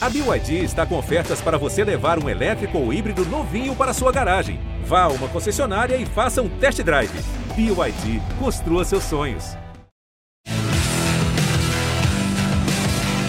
[0.00, 4.12] A BYD está com ofertas para você levar um elétrico ou híbrido novinho para sua
[4.12, 4.60] garagem.
[4.84, 7.10] Vá a uma concessionária e faça um test drive.
[7.56, 9.56] BYD, construa seus sonhos.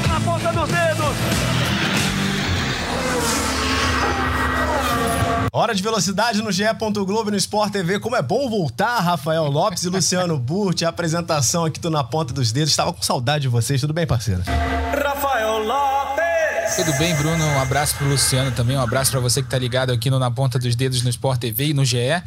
[0.07, 1.15] Na ponta dos dedos!
[5.51, 6.65] Hora de velocidade no GE.
[6.93, 7.99] Globo e no Sport TV.
[7.99, 10.85] Como é bom voltar, Rafael Lopes e Luciano Burti.
[10.85, 12.69] A apresentação aqui tô na ponta dos dedos.
[12.69, 13.81] Estava com saudade de vocês.
[13.81, 14.43] Tudo bem, parceiro?
[15.03, 15.98] Rafael Lopes!
[16.79, 17.43] Tudo bem, Bruno?
[17.43, 18.77] Um abraço pro Luciano também.
[18.77, 21.37] Um abraço para você que tá ligado aqui no Na Ponta dos Dedos no Sport
[21.37, 21.97] TV e no GE.
[21.97, 22.23] É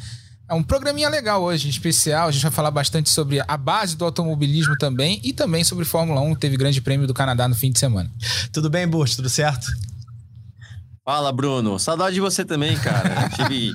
[0.53, 2.29] um programinha legal hoje, especial.
[2.29, 6.21] A gente vai falar bastante sobre a base do automobilismo também e também sobre Fórmula
[6.21, 6.35] 1.
[6.35, 8.11] Teve grande prêmio do Canadá no fim de semana.
[8.53, 9.17] Tudo bem, Burti?
[9.17, 9.67] Tudo certo?
[11.03, 11.79] Fala, Bruno.
[11.79, 13.31] Saudade de você também, cara.
[13.31, 13.73] Tive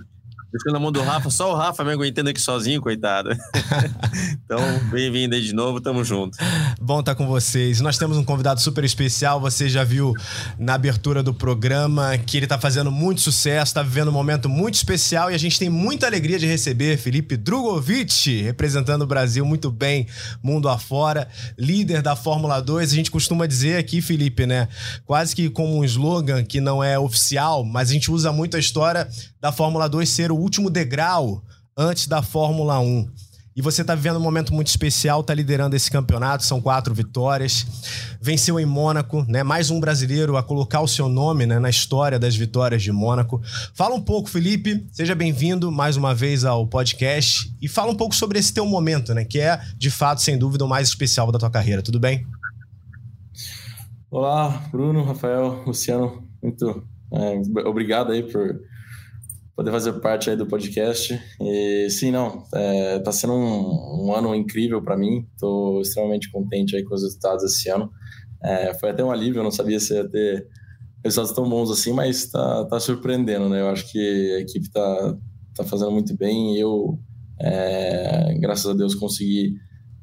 [0.51, 3.29] deixando na mão do Rafa, só o Rafa me aguentando aqui sozinho, coitado.
[4.45, 6.37] então, bem-vindo aí de novo, tamo junto.
[6.79, 7.81] Bom estar tá com vocês.
[7.81, 10.13] Nós temos um convidado super especial, você já viu
[10.57, 14.75] na abertura do programa que ele tá fazendo muito sucesso, tá vivendo um momento muito
[14.75, 19.69] especial e a gente tem muita alegria de receber Felipe Drogovic, representando o Brasil muito
[19.69, 20.07] bem,
[20.41, 22.91] mundo afora, líder da Fórmula 2.
[22.91, 24.69] A gente costuma dizer aqui, Felipe, né,
[25.05, 28.59] quase que como um slogan que não é oficial, mas a gente usa muito a
[28.59, 29.07] história
[29.39, 31.43] da Fórmula 2 ser o último degrau
[31.77, 33.07] antes da Fórmula 1.
[33.57, 37.65] E você está vivendo um momento muito especial, está liderando esse campeonato, são quatro vitórias.
[38.21, 39.41] Venceu em Mônaco, né?
[39.41, 41.57] Mais um brasileiro a colocar o seu nome né?
[41.57, 43.41] na história das vitórias de Mônaco.
[43.73, 44.85] Fala um pouco, Felipe.
[44.91, 47.51] Seja bem-vindo mais uma vez ao podcast.
[47.59, 49.25] E fala um pouco sobre esse teu momento, né?
[49.25, 51.81] Que é, de fato, sem dúvida, o mais especial da tua carreira.
[51.81, 52.27] Tudo bem?
[54.11, 56.23] Olá, Bruno, Rafael, Luciano.
[56.43, 58.55] Muito é, obrigado aí por
[59.57, 61.19] poder fazer parte aí do podcast.
[61.41, 65.27] E sim, não, é, tá sendo um, um ano incrível para mim.
[65.33, 67.91] Estou extremamente contente aí com os resultados esse ano.
[68.43, 70.47] É, foi até um alívio, eu não sabia se ia ter
[71.03, 73.61] resultados tão bons assim, mas tá, tá surpreendendo, né?
[73.61, 75.17] Eu acho que a equipe tá,
[75.55, 76.99] tá fazendo muito bem e eu,
[77.41, 79.55] é, graças a Deus, consegui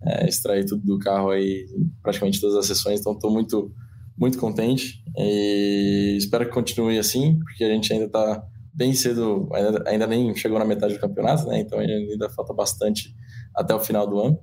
[0.05, 1.65] é, extrair tudo do carro aí,
[2.03, 3.73] praticamente todas as sessões, então estou muito,
[4.19, 8.45] muito contente e espero que continue assim, porque a gente ainda está
[8.75, 11.61] bem cedo, ainda, ainda nem chegou na metade do campeonato, né?
[11.61, 13.15] Então ainda falta bastante
[13.55, 14.39] até o final do ano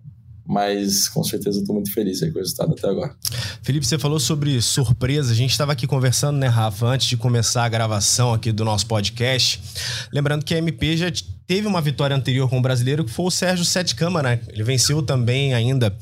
[0.52, 3.16] mas com certeza estou muito feliz com o resultado até agora.
[3.62, 5.32] Felipe, você falou sobre surpresa.
[5.32, 8.86] A gente estava aqui conversando, né, Rafa, antes de começar a gravação aqui do nosso
[8.86, 9.62] podcast.
[10.12, 11.10] Lembrando que a MP já
[11.52, 14.38] teve uma vitória anterior com o brasileiro, que foi o Sérgio Sete Câmara.
[14.38, 14.40] Né?
[14.54, 15.94] Ele venceu também ainda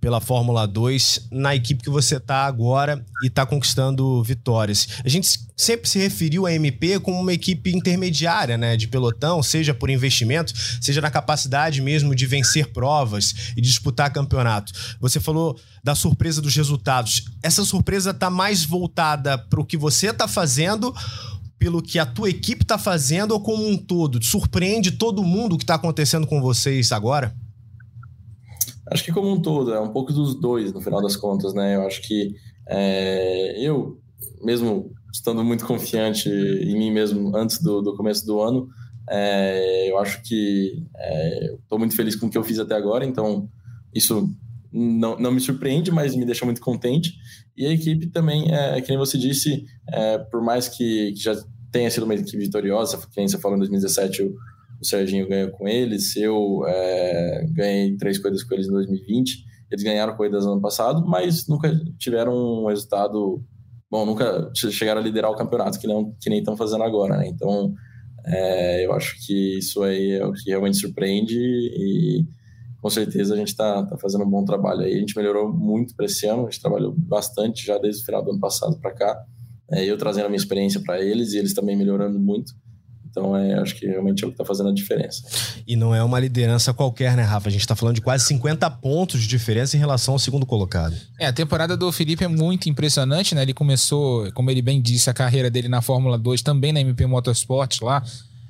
[0.00, 4.88] pela Fórmula 2 na equipe que você está agora e está conquistando vitórias.
[5.04, 9.72] A gente sempre se referiu à MP como uma equipe intermediária, né, de pelotão, seja
[9.72, 14.72] por investimento, seja na capacidade mesmo de vencer provas e disputar campeonato.
[15.00, 17.26] Você falou da surpresa dos resultados.
[17.40, 20.92] Essa surpresa está mais voltada para o que você está fazendo
[21.58, 24.22] pelo que a tua equipe está fazendo ou como um todo?
[24.22, 27.34] Surpreende todo mundo o que está acontecendo com vocês agora?
[28.90, 31.74] Acho que como um todo, é um pouco dos dois, no final das contas, né?
[31.74, 32.34] Eu acho que
[32.68, 34.00] é, eu,
[34.42, 38.68] mesmo estando muito confiante em mim mesmo antes do, do começo do ano,
[39.08, 43.04] é, eu acho que é, estou muito feliz com o que eu fiz até agora,
[43.04, 43.48] então
[43.94, 44.30] isso
[44.76, 47.14] não, não me surpreende, mas me deixa muito contente.
[47.56, 51.34] E a equipe também, é, que nem você disse, é, por mais que, já
[51.72, 54.34] tenha sido uma equipe vitoriosa, que nem você falou em 2017, o,
[54.80, 59.82] o Serginho ganhou com eles, eu é, ganhei três corridas com eles em 2020, eles
[59.82, 63.42] ganharam corridas no ano passado, mas nunca tiveram um resultado
[63.90, 67.28] bom, nunca chegaram a liderar o campeonato, que, não, que nem estão fazendo agora, né?
[67.28, 67.72] Então,
[68.26, 72.26] é, eu acho que isso aí é o que realmente surpreende e
[72.80, 74.94] com certeza a gente está tá fazendo um bom trabalho aí.
[74.94, 78.22] A gente melhorou muito para esse ano, a gente trabalhou bastante já desde o final
[78.22, 79.24] do ano passado para cá.
[79.70, 82.52] É, eu trazendo a minha experiência para eles e eles também melhorando muito.
[83.16, 85.22] Então, é, acho que realmente é o que está fazendo a diferença.
[85.66, 87.48] E não é uma liderança qualquer, né, Rafa?
[87.48, 90.94] A gente está falando de quase 50 pontos de diferença em relação ao segundo colocado.
[91.18, 93.40] É, a temporada do Felipe é muito impressionante, né?
[93.40, 97.06] Ele começou, como ele bem disse, a carreira dele na Fórmula 2, também na MP
[97.06, 98.02] Motorsport lá,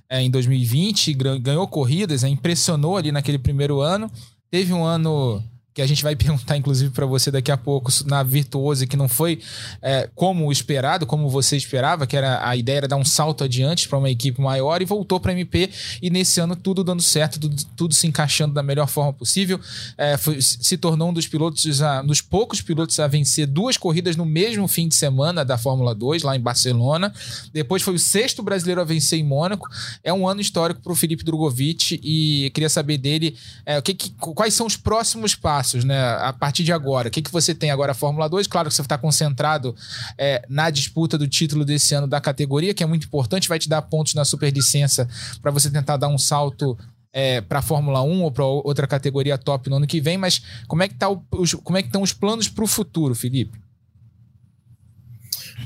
[0.09, 4.11] é, em 2020, ganhou corridas, né, impressionou ali naquele primeiro ano.
[4.51, 5.43] Teve um ano
[5.77, 9.09] que a gente vai perguntar, inclusive, para você daqui a pouco, na Virtuose, que não
[9.09, 9.39] foi
[9.83, 13.87] é, como esperado, como você esperava, que era a ideia era dar um salto adiante
[13.87, 15.71] para uma equipe maior e voltou para MP.
[16.01, 19.61] E nesse ano tudo dando certo, tudo, tudo se encaixando da melhor forma possível.
[19.99, 24.17] É, foi, se tornou um dos pilotos, a, dos poucos pilotos a vencer duas corridas
[24.17, 27.13] no mesmo fim de semana da Fórmula 2, lá em Barcelona.
[27.53, 29.69] Depois foi o sexto brasileiro a vencer em Mônaco.
[30.03, 33.37] É um ano histórico para o Felipe Drogovic e queria saber dele
[33.67, 35.99] é, o que, que, quais são os próximos passos passos, né?
[36.21, 38.47] A partir de agora, o que, que você tem agora a Fórmula 2?
[38.47, 39.75] Claro que você está concentrado
[40.17, 43.69] é, na disputa do título desse ano da categoria, que é muito importante, vai te
[43.69, 45.09] dar pontos na superlicença
[45.43, 46.79] para você tentar dar um salto
[47.13, 50.43] é, para a Fórmula 1 ou para outra categoria top no ano que vem, mas
[50.69, 53.15] como é que, tá o, os, como é que estão os planos para o futuro,
[53.15, 53.59] Felipe?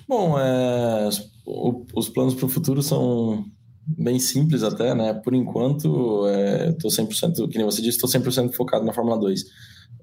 [0.08, 1.08] Bom, é,
[1.94, 3.44] os planos para o futuro são
[3.98, 5.12] bem simples até, né?
[5.14, 9.44] Por enquanto, é, tô 100%, que nem você disse, estou 100% focado na Fórmula 2.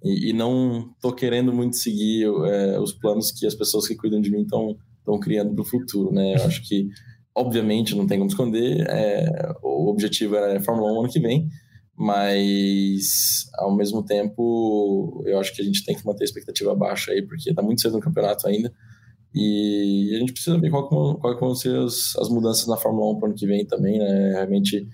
[0.03, 4.21] E, e não tô querendo muito seguir é, os planos que as pessoas que cuidam
[4.21, 4.75] de mim estão
[5.21, 6.35] criando para o futuro, né?
[6.35, 6.87] Eu acho que,
[7.35, 11.47] obviamente, não tem como esconder, é, o objetivo é Fórmula 1 ano que vem,
[11.95, 17.11] mas, ao mesmo tempo, eu acho que a gente tem que manter a expectativa baixa
[17.11, 18.71] aí, porque está muito cedo no campeonato ainda,
[19.33, 20.89] e a gente precisa ver qual
[21.39, 24.31] vão ser as mudanças na Fórmula 1 para o ano que vem também, né?
[24.33, 24.87] Realmente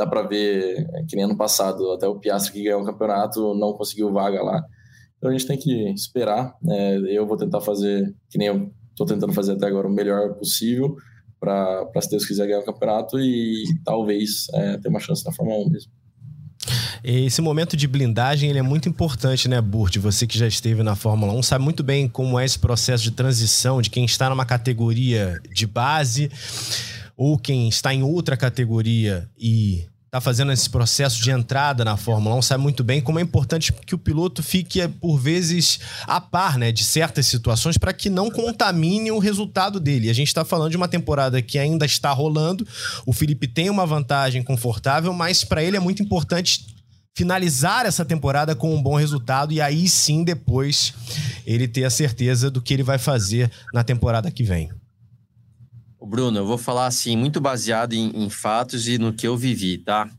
[0.00, 3.54] dá para ver é, que nem ano passado, até o Piastri que ganhou o campeonato
[3.54, 4.64] não conseguiu vaga lá.
[5.18, 6.56] Então a gente tem que esperar.
[6.62, 6.96] Né?
[7.10, 10.96] Eu vou tentar fazer, que nem eu estou tentando fazer até agora, o melhor possível
[11.38, 15.58] para, se Deus quiser, ganhar o campeonato e talvez é, ter uma chance na Fórmula
[15.66, 15.92] 1 mesmo.
[17.02, 19.96] Esse momento de blindagem ele é muito importante, né, Burt?
[19.98, 23.10] Você que já esteve na Fórmula 1 sabe muito bem como é esse processo de
[23.10, 26.30] transição de quem está numa categoria de base
[27.20, 32.34] ou quem está em outra categoria e está fazendo esse processo de entrada na Fórmula
[32.36, 36.56] 1 sabe muito bem como é importante que o piloto fique, por vezes, a par
[36.56, 40.08] né, de certas situações para que não contamine o resultado dele.
[40.08, 42.66] A gente está falando de uma temporada que ainda está rolando.
[43.04, 46.74] O Felipe tem uma vantagem confortável, mas para ele é muito importante
[47.14, 50.94] finalizar essa temporada com um bom resultado e aí sim depois
[51.46, 54.70] ele ter a certeza do que ele vai fazer na temporada que vem.
[56.06, 59.78] Bruno, eu vou falar assim, muito baseado em, em fatos e no que eu vivi,
[59.78, 60.10] tá?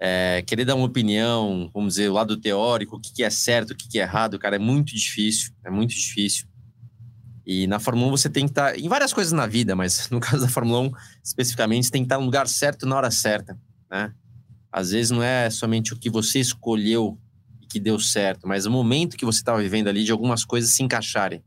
[0.00, 3.72] É, querer dar uma opinião, vamos dizer, o lado teórico, o que, que é certo,
[3.72, 6.46] o que, que é errado, cara, é muito difícil, é muito difícil.
[7.44, 10.08] E na Fórmula 1 você tem que estar, tá, em várias coisas na vida, mas
[10.12, 10.92] no caso da Fórmula 1
[11.24, 13.58] especificamente, você tem que estar tá no lugar certo na hora certa,
[13.90, 14.12] né?
[14.70, 17.18] Às vezes não é somente o que você escolheu
[17.60, 20.70] e que deu certo, mas o momento que você estava vivendo ali de algumas coisas
[20.70, 21.42] se encaixarem.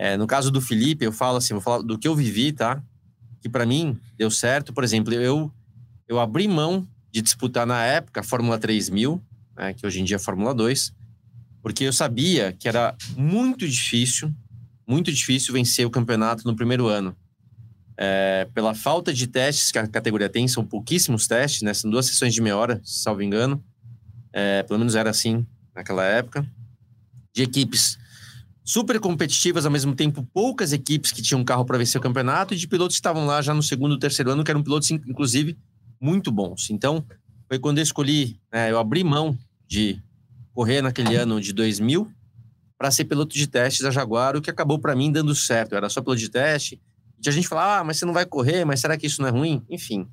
[0.00, 2.82] É, no caso do Felipe, eu falo assim, vou falar do que eu vivi, tá?
[3.38, 4.72] Que para mim deu certo.
[4.72, 5.52] Por exemplo, eu
[6.08, 9.22] eu abri mão de disputar na época a Fórmula 3000,
[9.54, 10.92] né, que hoje em dia é Fórmula 2,
[11.62, 14.34] porque eu sabia que era muito difícil,
[14.88, 17.14] muito difícil vencer o campeonato no primeiro ano
[18.02, 21.74] é, pela falta de testes que a categoria tem, são pouquíssimos testes, né?
[21.74, 23.62] São duas sessões de meia hora, salvo engano.
[24.32, 26.46] É, pelo menos era assim naquela época.
[27.34, 27.98] De equipes
[28.70, 32.56] super competitivas, ao mesmo tempo poucas equipes que tinham carro para vencer o campeonato, e
[32.56, 35.58] de pilotos que estavam lá já no segundo, terceiro ano, que eram pilotos, inclusive,
[36.00, 36.70] muito bons.
[36.70, 37.04] Então,
[37.48, 39.36] foi quando eu escolhi, né, eu abri mão
[39.66, 40.00] de
[40.54, 42.08] correr naquele ano de 2000
[42.78, 45.72] para ser piloto de testes da Jaguar, o que acabou para mim dando certo.
[45.72, 46.80] Eu era só piloto de teste,
[47.26, 49.32] a gente fala, ah, mas você não vai correr, mas será que isso não é
[49.32, 49.64] ruim?
[49.68, 50.06] Enfim,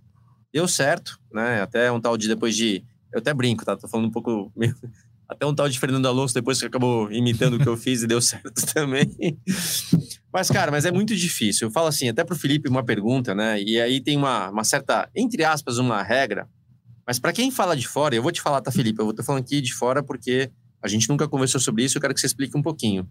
[0.52, 1.62] deu certo, né?
[1.62, 2.84] Até um tal de depois de.
[3.14, 3.78] Eu até brinco, tá?
[3.78, 4.52] Tô falando um pouco.
[5.28, 8.08] Até um tal de Fernando Alonso depois que acabou imitando o que eu fiz e
[8.08, 9.12] deu certo também.
[10.32, 11.68] Mas, cara, mas é muito difícil.
[11.68, 13.62] Eu falo assim, até pro Felipe, uma pergunta, né?
[13.62, 16.48] E aí tem uma, uma certa, entre aspas, uma regra.
[17.06, 19.00] Mas para quem fala de fora, eu vou te falar, tá, Felipe?
[19.00, 20.50] Eu vou estar falando aqui de fora porque
[20.82, 21.98] a gente nunca conversou sobre isso.
[21.98, 23.08] Eu quero que você explique um pouquinho.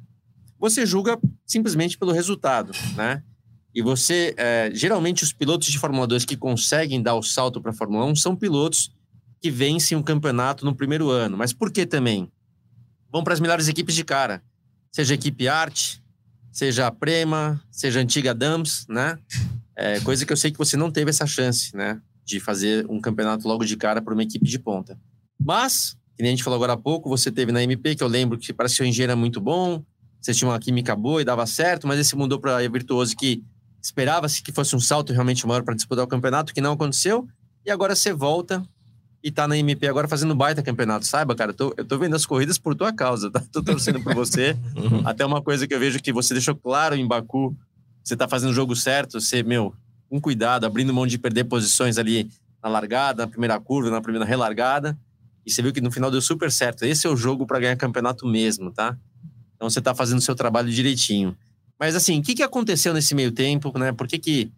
[0.59, 3.23] Você julga simplesmente pelo resultado, né?
[3.75, 7.73] E você, é, geralmente, os pilotos de Fórmula 2 que conseguem dar o salto para
[7.73, 8.91] a Fórmula 1 são pilotos
[9.40, 11.36] que vencem um campeonato no primeiro ano.
[11.36, 12.31] Mas por que também?
[13.10, 14.43] Vão para as melhores equipes de cara.
[14.90, 16.02] Seja a equipe Arte,
[16.50, 19.19] seja a Prema, seja a antiga Dams, né?
[19.74, 22.00] É, coisa que eu sei que você não teve essa chance, né?
[22.24, 24.98] De fazer um campeonato logo de cara para uma equipe de ponta.
[25.38, 28.08] Mas, que nem a gente falou agora há pouco, você teve na MP, que eu
[28.08, 29.84] lembro que ser um engenheiro muito bom,
[30.20, 33.44] você tinha uma química boa e dava certo, mas esse mudou para a Virtuoso que
[33.86, 37.28] Esperava-se que fosse um salto realmente maior para disputar o campeonato, que não aconteceu.
[37.64, 38.60] E agora você volta
[39.27, 41.05] e tá na MP agora fazendo baita campeonato.
[41.05, 43.43] Saiba, cara, eu tô, eu tô vendo as corridas por tua causa, tá?
[43.51, 44.56] Tô torcendo por você.
[44.77, 45.03] Uhum.
[45.05, 47.53] Até uma coisa que eu vejo que você deixou claro em Baku,
[48.05, 49.75] você tá fazendo o jogo certo, você, meu,
[50.09, 52.31] com cuidado, abrindo mão de perder posições ali
[52.63, 54.97] na largada, na primeira curva, na primeira relargada.
[55.45, 56.85] E você viu que no final deu super certo.
[56.85, 58.97] Esse é o jogo para ganhar campeonato mesmo, tá?
[59.56, 61.37] Então você tá fazendo o seu trabalho direitinho.
[61.81, 63.91] Mas assim, o que, que aconteceu nesse meio tempo, né?
[63.91, 64.53] Por que que...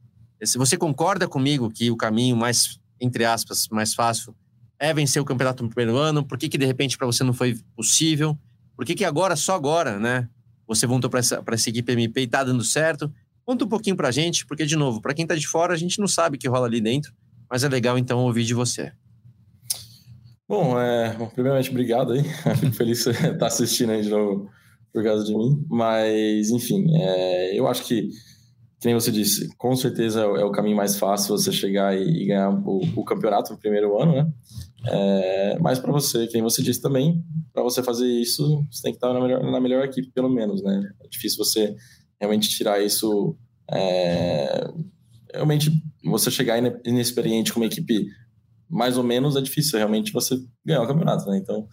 [0.44, 4.34] Se você concorda comigo que o caminho mais, entre aspas, mais fácil
[4.78, 6.24] é vencer o campeonato no primeiro ano?
[6.24, 8.38] Por que que de repente para você não foi possível?
[8.76, 10.28] Por que que agora, só agora, né?
[10.66, 13.12] Você voltou para essa, equipe MP e tá dando certo?
[13.44, 15.98] Conta um pouquinho pra gente, porque, de novo, para quem tá de fora, a gente
[15.98, 17.12] não sabe o que rola ali dentro,
[17.50, 18.92] mas é legal então ouvir de você.
[20.48, 22.22] Bom, é, bom, primeiramente, obrigado aí.
[22.60, 24.48] Fico feliz que você está assistindo aí de novo
[24.92, 25.64] por causa de mim.
[25.68, 28.10] Mas, enfim, é, eu acho que,
[28.84, 32.80] nem você disse, com certeza é o caminho mais fácil você chegar e, ganhar o,
[32.96, 34.32] o campeonato no primeiro ano, né?
[34.86, 38.92] É, mas para você, que nem você disse também, para você fazer isso, você tem
[38.92, 40.80] que estar na melhor, na melhor equipe, pelo menos, né?
[41.04, 41.74] É difícil você
[42.20, 43.36] realmente tirar isso.
[43.70, 44.68] É,
[45.34, 45.70] realmente,
[46.04, 48.06] você chegar inexperiente com uma equipe
[48.68, 51.38] mais ou menos, é difícil realmente você ganhar o campeonato, né?
[51.38, 51.66] Então,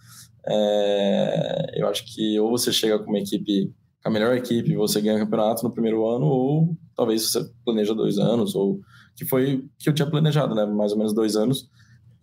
[0.48, 3.72] é, eu acho que ou você chega com uma equipe,
[4.02, 7.94] com a melhor equipe, você ganha o campeonato no primeiro ano, ou talvez você planeja
[7.94, 8.80] dois anos, ou
[9.14, 10.64] que foi que eu tinha planejado, né?
[10.64, 11.68] Mais ou menos dois anos.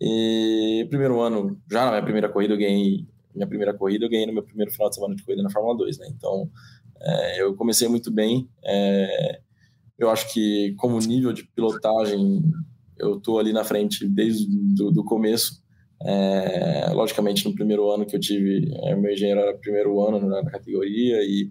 [0.00, 3.06] E primeiro ano, já na minha primeira corrida, eu ganhei.
[3.34, 5.76] Minha primeira corrida, eu ganhei no meu primeiro final de semana de corrida na Fórmula
[5.76, 6.06] 2, né?
[6.16, 6.50] Então,
[7.00, 8.48] é, eu comecei muito bem.
[8.64, 9.40] É,
[9.98, 12.42] eu acho que, como nível de pilotagem,
[12.98, 15.62] eu tô ali na frente desde do, do começo.
[16.02, 20.42] É, logicamente, no primeiro ano que eu tive, é, meu engenheiro era primeiro ano na,
[20.42, 21.50] na, categoria e,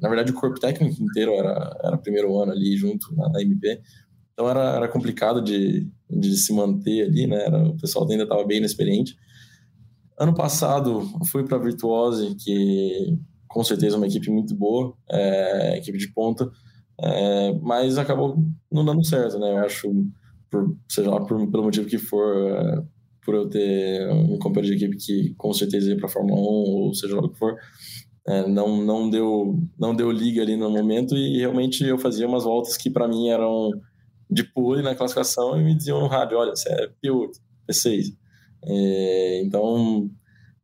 [0.00, 3.80] na verdade, o corpo técnico inteiro era, era primeiro ano ali junto na, na MP.
[4.38, 7.44] Então era, era complicado de, de se manter ali, né?
[7.44, 9.16] Era, o pessoal ainda estava bem inexperiente.
[10.16, 13.18] Ano passado fui para a Virtuose, que
[13.48, 16.48] com certeza é uma equipe muito boa, é, equipe de ponta,
[17.00, 18.40] é, mas acabou
[18.70, 19.54] não dando certo, né?
[19.54, 19.90] Eu acho,
[20.48, 22.82] por, seja lá por, pelo motivo que for, é,
[23.24, 26.44] por eu ter um companheiro de equipe que com certeza ia para a Fórmula 1,
[26.44, 27.56] ou seja lá o que for,
[28.28, 32.44] é, não, não, deu, não deu liga ali no momento e realmente eu fazia umas
[32.44, 33.72] voltas que para mim eram
[34.30, 37.30] de pole na classificação e me diziam no rádio, olha, você é P8,
[37.68, 38.14] P6.
[38.64, 40.10] É, então,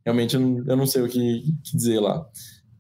[0.05, 2.27] realmente eu não sei o que, que dizer lá.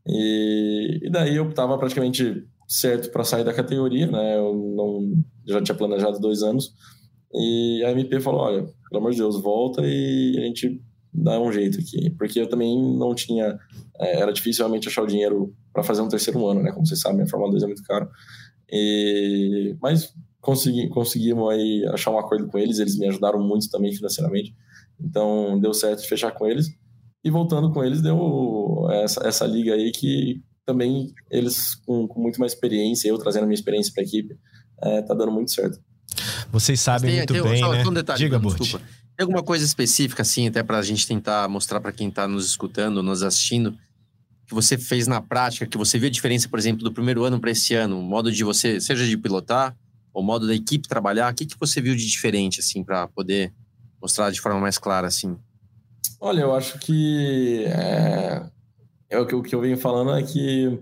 [0.06, 4.36] E, e, daí eu estava praticamente certo para sair da categoria, né?
[4.36, 6.74] Eu não já tinha planejado dois anos.
[7.32, 10.80] E a MP falou, olha, pelo amor de Deus, volta e a gente
[11.12, 12.10] dá um jeito aqui.
[12.10, 13.58] Porque eu também não tinha...
[13.98, 16.70] É, era difícil realmente achar o dinheiro para fazer um terceiro ano, né?
[16.72, 18.08] Como vocês sabem, a Fórmula 2 é muito caro.
[18.70, 20.12] E, mas
[20.44, 24.54] consegui, conseguimos aí achar um acordo com eles, eles me ajudaram muito também financeiramente,
[25.00, 26.68] então deu certo de fechar com eles.
[27.24, 32.38] E voltando com eles, deu essa, essa liga aí que também eles com, com muito
[32.38, 34.36] mais experiência, eu trazendo a minha experiência para a equipe,
[34.82, 35.80] é, tá dando muito certo.
[36.52, 37.82] Vocês sabem tem, muito tem, bem, só, né?
[37.86, 38.58] Um detalhe, Diga, Burt.
[38.58, 38.84] Desculpa.
[39.16, 42.46] Tem alguma coisa específica, assim, até para a gente tentar mostrar para quem está nos
[42.46, 43.74] escutando, nos assistindo,
[44.46, 47.40] que você fez na prática, que você viu a diferença, por exemplo, do primeiro ano
[47.40, 49.74] para esse ano, o modo de você, seja de pilotar,
[50.14, 51.32] o modo da equipe trabalhar?
[51.32, 53.52] O que, que você viu de diferente, assim, para poder
[54.00, 55.36] mostrar de forma mais clara, assim?
[56.20, 58.46] Olha, eu acho que é,
[59.10, 60.78] é o, que, eu venho falando é que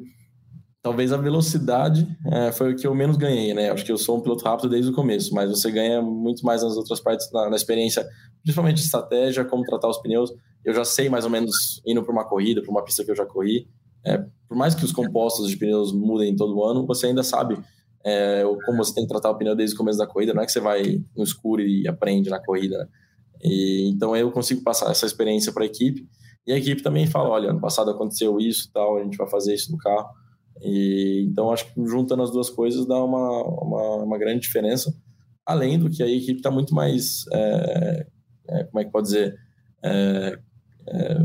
[0.83, 3.71] talvez a velocidade é, foi o que eu menos ganhei, né?
[3.71, 6.63] Acho que eu sou um piloto rápido desde o começo, mas você ganha muito mais
[6.63, 8.07] nas outras partes, na, na experiência,
[8.43, 10.33] principalmente estratégia, como tratar os pneus.
[10.65, 13.17] Eu já sei mais ou menos indo para uma corrida, para uma pista que eu
[13.17, 13.69] já corri.
[14.05, 17.57] É, por mais que os compostos de pneus mudem todo ano, você ainda sabe
[18.05, 20.47] é, como você tem que tratar o pneu desde o começo da corrida, não é
[20.47, 22.79] que você vai no escuro e aprende na corrida.
[22.79, 22.89] Né?
[23.43, 26.07] E, então eu consigo passar essa experiência para a equipe
[26.47, 29.55] e a equipe também fala, olha, ano passado aconteceu isso, tal, a gente vai fazer
[29.55, 30.09] isso no carro.
[30.61, 34.93] E, então acho que juntando as duas coisas dá uma, uma, uma grande diferença,
[35.47, 38.07] além do que a equipe está muito mais, é,
[38.49, 39.37] é, como é que pode dizer,
[39.85, 40.39] é,
[40.89, 41.17] é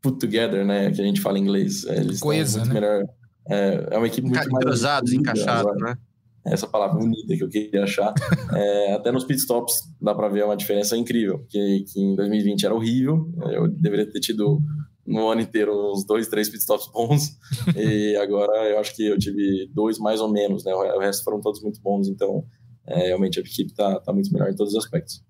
[0.00, 1.84] put together, né, que a gente fala em inglês.
[1.84, 2.72] Eles Coesa, né?
[2.72, 3.04] melhor
[3.48, 4.46] é, é uma equipe muito.
[4.46, 5.96] Entrosados, encaixados, né?
[6.44, 8.12] Essa palavra unida que eu queria achar.
[8.54, 12.74] é, até nos pitstops dá para ver uma diferença incrível, que, que em 2020 era
[12.74, 13.30] horrível.
[13.50, 14.60] Eu deveria ter tido
[15.06, 17.36] no ano inteiro uns dois, três pitstops bons.
[17.76, 20.72] e agora eu acho que eu tive dois mais ou menos, né?
[20.74, 22.08] O resto foram todos muito bons.
[22.08, 22.44] Então,
[22.86, 25.22] é, realmente a equipe está tá muito melhor em todos os aspectos.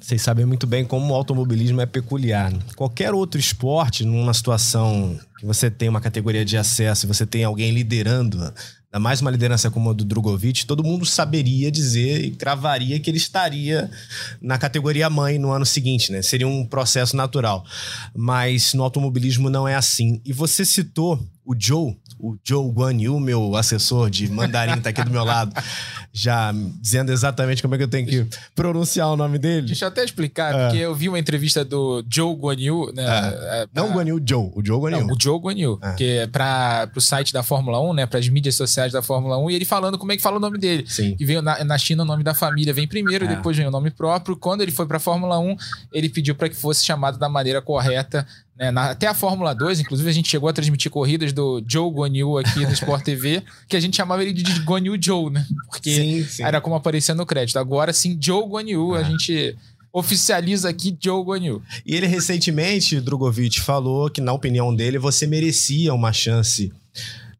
[0.00, 2.52] Vocês sabem muito bem como o automobilismo é peculiar.
[2.76, 7.70] Qualquer outro esporte, numa situação que você tem uma categoria de acesso você tem alguém
[7.72, 13.00] liderando, ainda mais uma liderança como a do Drogovic, todo mundo saberia dizer e cravaria
[13.00, 13.90] que ele estaria
[14.40, 16.22] na categoria mãe no ano seguinte, né?
[16.22, 17.64] Seria um processo natural.
[18.14, 20.20] Mas no automobilismo não é assim.
[20.24, 21.18] E você citou
[21.50, 25.52] o Joe, o Joe Guan Yu, meu assessor de mandarim, tá aqui do meu lado,
[26.12, 29.66] já dizendo exatamente como é que eu tenho que pronunciar o nome dele.
[29.66, 30.64] Deixa eu até explicar, é.
[30.64, 33.02] porque eu vi uma entrevista do Joe Guan Yu, né?
[33.04, 33.62] É.
[33.62, 33.82] É, pra...
[33.82, 35.06] Não Guan Yu, Joe, o Joe Guan Yu.
[35.06, 35.92] Não, o Joe Guan Yu, é.
[35.94, 39.36] que é para o site da Fórmula 1, né, para as mídias sociais da Fórmula
[39.36, 40.84] 1, e ele falando como é que fala o nome dele.
[40.86, 41.16] Sim.
[41.18, 43.28] E veio na, na China o nome da família vem primeiro, é.
[43.28, 44.36] depois vem o nome próprio.
[44.36, 45.56] Quando ele foi para a Fórmula 1,
[45.92, 48.24] ele pediu para que fosse chamado da maneira correta
[48.60, 51.90] né, na, até a Fórmula 2, inclusive, a gente chegou a transmitir corridas do Joe
[51.90, 55.46] Guanyu aqui no Sport TV, que a gente chamava ele de Guanyu Joe, né?
[55.70, 56.42] Porque sim, sim.
[56.44, 57.58] era como aparecia no crédito.
[57.58, 58.98] Agora sim, Joe Guanyu, ah.
[58.98, 59.56] a gente
[59.90, 61.62] oficializa aqui Joe Guanyu.
[61.86, 66.70] E ele recentemente, Drogovic, falou que, na opinião dele, você merecia uma chance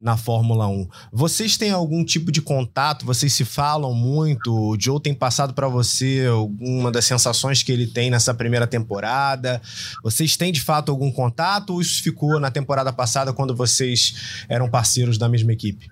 [0.01, 0.89] na Fórmula 1.
[1.13, 3.05] Vocês têm algum tipo de contato?
[3.05, 4.51] Vocês se falam muito?
[4.51, 9.61] O Joe tem passado para você alguma das sensações que ele tem nessa primeira temporada?
[10.03, 14.71] Vocês têm de fato algum contato ou isso ficou na temporada passada quando vocês eram
[14.71, 15.89] parceiros da mesma equipe?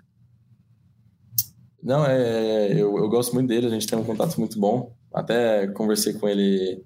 [1.82, 4.96] Não, é, eu, eu gosto muito dele, a gente tem um contato muito bom.
[5.12, 6.82] Até conversei com ele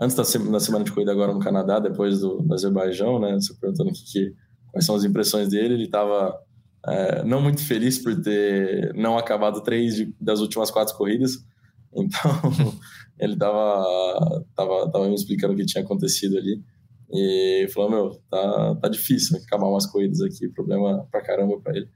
[0.00, 3.34] antes da, semana, da semana de corrida agora no Canadá, depois do, do Azerbaijão, né?
[3.34, 4.34] Você perguntando que, que,
[4.72, 5.74] quais são as impressões dele.
[5.74, 6.36] Ele estava
[6.86, 11.44] é, não muito feliz por ter não acabado três de, das últimas quatro corridas.
[11.94, 12.30] Então,
[13.18, 16.62] ele estava tava, tava me explicando o que tinha acontecido ali.
[17.12, 21.88] E falou: Meu, tá, tá difícil acabar umas corridas aqui, problema pra caramba pra ele.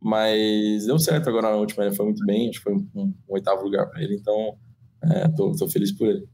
[0.00, 3.14] Mas deu certo agora na última, ele foi muito bem, acho que foi um, um
[3.28, 4.54] oitavo lugar para ele, então
[5.02, 6.28] é, tô, tô feliz por ele.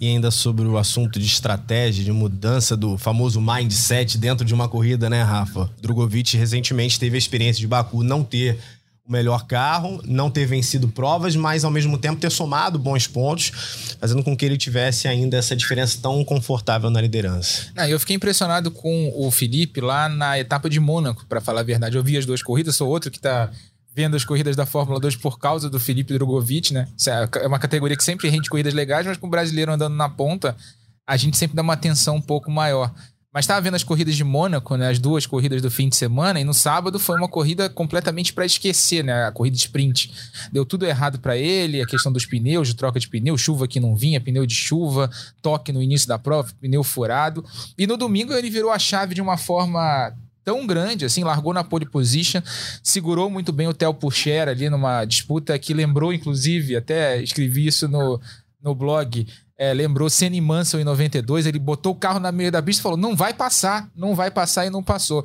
[0.00, 4.68] E ainda sobre o assunto de estratégia, de mudança do famoso mindset dentro de uma
[4.68, 5.68] corrida, né, Rafa?
[5.80, 8.58] Drogovic recentemente teve a experiência de Baku não ter
[9.04, 13.50] o melhor carro, não ter vencido provas, mas ao mesmo tempo ter somado bons pontos,
[13.98, 17.68] fazendo com que ele tivesse ainda essa diferença tão confortável na liderança.
[17.74, 21.64] Não, eu fiquei impressionado com o Felipe lá na etapa de Mônaco, para falar a
[21.64, 21.96] verdade.
[21.96, 23.50] Eu vi as duas corridas, sou outro que está
[23.98, 26.86] vendo as corridas da Fórmula 2 por causa do Felipe Drogovic, né?
[27.04, 30.08] É, é uma categoria que sempre rende corridas legais, mas com o brasileiro andando na
[30.08, 30.56] ponta,
[31.04, 32.94] a gente sempre dá uma atenção um pouco maior.
[33.34, 34.88] Mas estava vendo as corridas de Mônaco, né?
[34.88, 38.46] As duas corridas do fim de semana, e no sábado foi uma corrida completamente para
[38.46, 39.24] esquecer, né?
[39.24, 40.12] A corrida de sprint.
[40.52, 43.80] Deu tudo errado para ele, a questão dos pneus, de troca de pneu, chuva que
[43.80, 45.10] não vinha, pneu de chuva,
[45.42, 47.44] toque no início da prova, pneu furado.
[47.76, 50.14] E no domingo ele virou a chave de uma forma
[50.48, 52.40] tão grande, assim, largou na pole position,
[52.82, 57.86] segurou muito bem o Theo Pourchaire ali numa disputa que lembrou, inclusive, até escrevi isso
[57.86, 58.18] no,
[58.62, 59.26] no blog,
[59.58, 62.82] é, lembrou Senna Mansell em 92, ele botou o carro na meio da pista e
[62.82, 65.22] falou: não vai passar, não vai passar e não passou.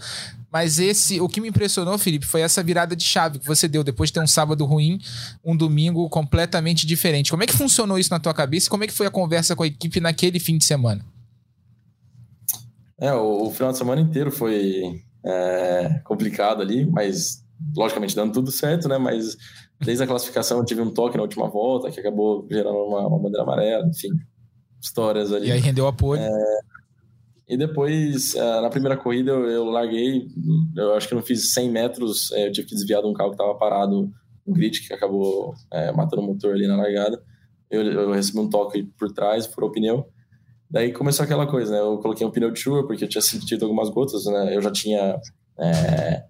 [0.51, 3.81] Mas esse, o que me impressionou, Felipe, foi essa virada de chave que você deu
[3.81, 4.99] depois de ter um sábado ruim,
[5.41, 7.31] um domingo completamente diferente.
[7.31, 8.69] Como é que funcionou isso na tua cabeça?
[8.69, 11.05] Como é que foi a conversa com a equipe naquele fim de semana?
[12.99, 17.43] É, o, o final de semana inteiro foi é, complicado ali, mas
[17.75, 18.97] logicamente dando tudo certo, né?
[18.97, 19.37] Mas
[19.79, 23.19] desde a classificação eu tive um toque na última volta que acabou gerando uma, uma
[23.19, 24.09] bandeira amarela, enfim,
[24.81, 25.47] histórias ali.
[25.47, 26.21] E aí rendeu apoio.
[26.21, 26.59] É,
[27.47, 30.27] e depois, é, na primeira corrida, eu, eu, larguei,
[30.75, 33.29] eu acho que não fiz 100 metros, é, eu tive que desviar de um carro
[33.29, 34.11] que estava parado
[34.45, 37.21] no grid, que acabou é, matando o motor ali na largada.
[37.69, 40.07] Eu, eu recebi um toque por trás, furou o pneu.
[40.73, 41.79] Daí começou aquela coisa, né?
[41.81, 44.55] Eu coloquei um pneu de chuva porque eu tinha sentido algumas gotas, né?
[44.55, 45.19] Eu já tinha.
[45.59, 46.23] É,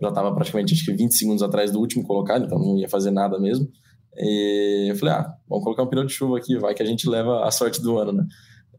[0.00, 3.10] já estava praticamente acho que 20 segundos atrás do último colocado, então não ia fazer
[3.10, 3.68] nada mesmo.
[4.16, 7.08] E eu falei, ah, vamos colocar um pneu de chuva aqui, vai que a gente
[7.08, 8.26] leva a sorte do ano, né?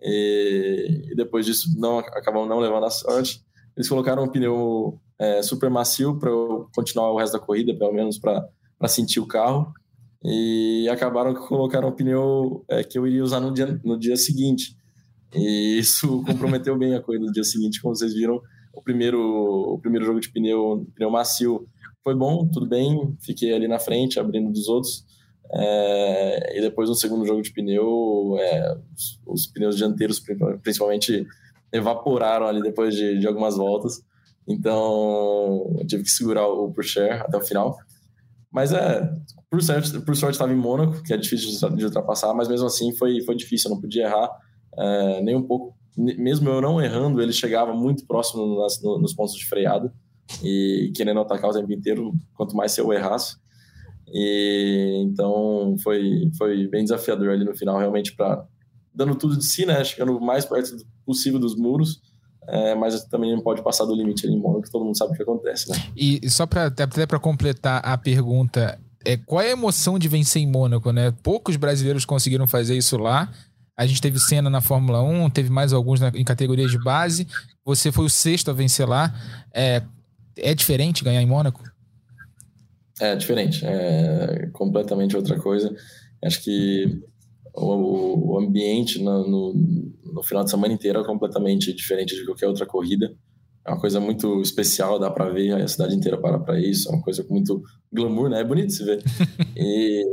[0.01, 3.43] E, e depois disso, não acabamos não levando a sorte.
[3.75, 7.91] Eles colocaram um pneu é, super macio para eu continuar o resto da corrida, pelo
[7.91, 8.47] menos para
[8.87, 9.73] sentir o carro.
[10.23, 14.15] E acabaram que colocaram um pneu é, que eu iria usar no dia, no dia
[14.15, 14.78] seguinte.
[15.33, 18.41] E isso comprometeu bem a corrida do dia seguinte, como vocês viram.
[18.73, 21.67] O primeiro, o primeiro jogo de pneu, pneu macio
[22.03, 23.15] foi bom, tudo bem.
[23.19, 25.05] Fiquei ali na frente, abrindo dos outros.
[25.51, 30.21] É, e depois no segundo jogo de pneu, é, os, os, pneus dianteiros
[30.61, 31.25] principalmente
[31.71, 34.03] evaporaram ali depois de, de algumas voltas.
[34.47, 37.77] Então eu tive que segurar o Pourchaire até o final.
[38.51, 39.11] Mas é,
[39.49, 42.95] por sorte, por sorte estava em Mônaco, que é difícil de ultrapassar, mas mesmo assim
[42.95, 44.29] foi, foi difícil, eu não podia errar
[44.79, 45.75] é, nem um pouco.
[45.97, 49.93] Mesmo eu não errando, ele chegava muito próximo nas, no, nos pontos de freada
[50.41, 53.35] e querendo atacar o tempo inteiro, quanto mais eu errasse.
[54.07, 58.45] E então foi, foi bem desafiador ali no final, realmente, para
[58.93, 59.83] dando tudo de si, né?
[59.83, 62.01] Chegando mais perto possível dos muros.
[62.47, 65.13] É, mas também não pode passar do limite ali em Mônaco, que todo mundo sabe
[65.13, 65.75] o que acontece, né?
[65.95, 70.41] E só para até para completar a pergunta, é, qual é a emoção de vencer
[70.41, 71.13] em Mônaco, né?
[71.21, 73.31] Poucos brasileiros conseguiram fazer isso lá.
[73.79, 77.25] A gente teve cena na Fórmula 1, teve mais alguns na, em categorias de base.
[77.63, 79.15] Você foi o sexto a vencer lá.
[79.53, 79.81] É,
[80.35, 81.63] é diferente ganhar em Mônaco?
[82.99, 83.65] É diferente.
[83.65, 85.73] É completamente outra coisa.
[86.21, 87.01] Acho que
[87.55, 89.53] o, o ambiente no, no,
[90.13, 93.15] no, final de semana inteiro é completamente diferente de qualquer outra corrida.
[93.69, 96.89] É uma coisa muito especial, dá para ver, a cidade inteira para para isso.
[96.89, 98.41] É uma coisa com muito glamour, né?
[98.41, 99.03] É bonito se ver.
[99.55, 100.03] e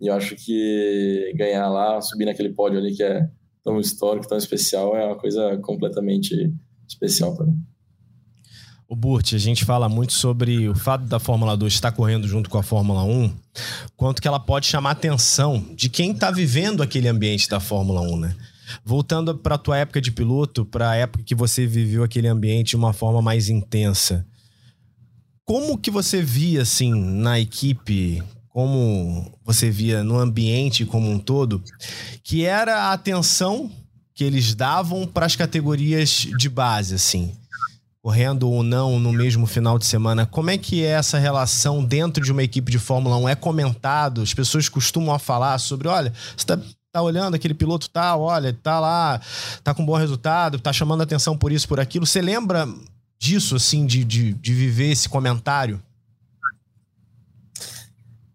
[0.00, 3.28] e eu acho que ganhar lá, subir naquele pódio ali que é
[3.64, 6.52] tão histórico, tão especial, é uma coisa completamente
[6.88, 7.58] especial para mim.
[8.88, 12.48] O Burt, a gente fala muito sobre o fato da Fórmula 2 estar correndo junto
[12.48, 13.34] com a Fórmula 1.
[13.96, 18.00] quanto que ela pode chamar a atenção de quem está vivendo aquele ambiente da Fórmula
[18.00, 18.36] 1, né?
[18.84, 22.70] Voltando para a tua época de piloto, para a época que você viveu aquele ambiente
[22.70, 24.26] de uma forma mais intensa,
[25.44, 31.62] como que você via assim na equipe, como você via no ambiente como um todo,
[32.22, 33.70] que era a atenção
[34.14, 37.32] que eles davam para as categorias de base, assim?
[38.08, 40.24] correndo ou não no mesmo final de semana.
[40.24, 43.28] Como é que é essa relação dentro de uma equipe de Fórmula 1?
[43.28, 44.22] É comentado?
[44.22, 46.58] As pessoas costumam falar sobre, olha, você tá,
[46.92, 49.20] tá olhando aquele piloto tal, olha, tá lá,
[49.62, 52.06] tá com bom resultado, tá chamando atenção por isso, por aquilo.
[52.06, 52.66] Você lembra
[53.18, 55.82] disso, assim, de, de, de viver esse comentário?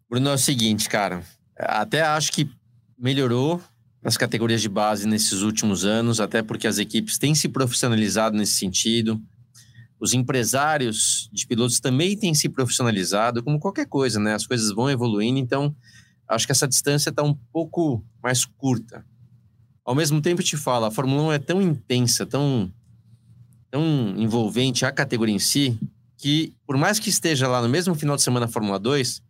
[0.09, 1.23] Bruno, é o seguinte, cara.
[1.57, 2.49] Até acho que
[2.97, 3.61] melhorou
[4.03, 8.53] nas categorias de base nesses últimos anos, até porque as equipes têm se profissionalizado nesse
[8.53, 9.19] sentido.
[9.99, 14.35] Os empresários de pilotos também têm se profissionalizado, como qualquer coisa, né?
[14.35, 15.73] As coisas vão evoluindo, então
[16.33, 19.05] acho que essa distância está um pouco mais curta.
[19.85, 22.71] Ao mesmo tempo, te falo, a Fórmula 1 é tão intensa, tão,
[23.69, 25.77] tão envolvente a categoria em si,
[26.17, 29.21] que por mais que esteja lá no mesmo final de semana a Fórmula 2,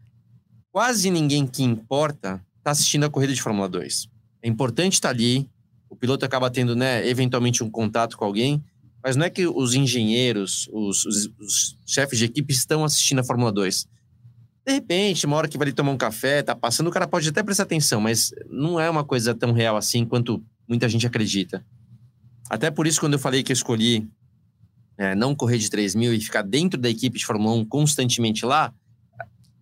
[0.72, 4.08] quase ninguém que importa está assistindo a corrida de Fórmula 2.
[4.42, 5.50] É importante estar tá ali,
[5.90, 8.64] o piloto acaba tendo, né, eventualmente um contato com alguém,
[9.04, 13.24] mas não é que os engenheiros, os, os, os chefes de equipe estão assistindo a
[13.24, 13.86] Fórmula 2.
[14.66, 17.28] De repente, uma hora que vai ali tomar um café, tá passando, o cara pode
[17.28, 21.66] até prestar atenção, mas não é uma coisa tão real assim quanto muita gente acredita.
[22.50, 24.08] Até por isso, quando eu falei que eu escolhi
[24.98, 28.46] é, não correr de 3 mil e ficar dentro da equipe de Fórmula 1 constantemente
[28.46, 28.74] lá,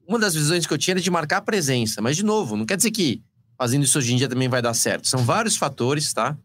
[0.07, 2.01] uma das visões que eu tinha era de marcar a presença.
[2.01, 3.23] Mas, de novo, não quer dizer que
[3.57, 5.07] fazendo isso hoje em dia também vai dar certo.
[5.07, 6.37] São vários fatores, tá?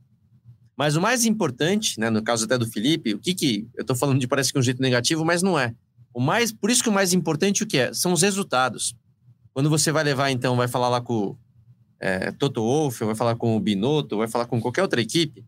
[0.76, 3.96] Mas o mais importante, né, no caso até do Felipe, o que que eu estou
[3.96, 5.74] falando de parece que é um jeito negativo, mas não é.
[6.16, 7.92] O mais, por isso que o mais importante o que é?
[7.92, 8.96] São os resultados.
[9.52, 11.36] Quando você vai levar então, vai falar lá com
[12.00, 15.44] é, Toto Wolff, vai falar com o Binotto, vai falar com qualquer outra equipe,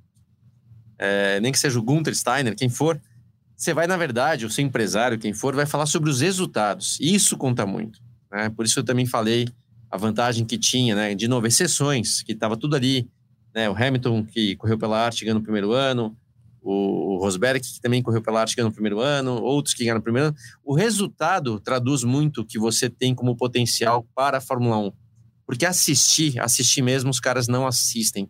[0.98, 3.00] é, nem que seja o Gunther Steiner, quem for,
[3.56, 6.98] você vai na verdade, o seu empresário, quem for, vai falar sobre os resultados.
[7.00, 7.98] Isso conta muito.
[8.30, 8.50] Né?
[8.50, 9.48] Por isso eu também falei
[9.90, 11.14] a vantagem que tinha, né?
[11.14, 13.08] De novo, exceções, que estava tudo ali
[13.54, 13.68] né?
[13.68, 16.16] O Hamilton, que correu pela arte, ganhou no primeiro ano.
[16.60, 19.42] O Rosberg, que também correu pela ganhou no primeiro ano.
[19.42, 20.36] Outros que ganharam no primeiro ano.
[20.64, 24.92] O resultado traduz muito o que você tem como potencial para a Fórmula 1.
[25.46, 28.28] Porque assistir, assistir mesmo, os caras não assistem.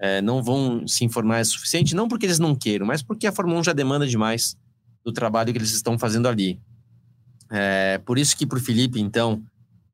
[0.00, 3.32] É, não vão se informar o suficiente, não porque eles não queiram, mas porque a
[3.32, 4.56] Fórmula 1 já demanda demais
[5.04, 6.60] do trabalho que eles estão fazendo ali.
[7.50, 9.42] É, por isso que para o Felipe, então,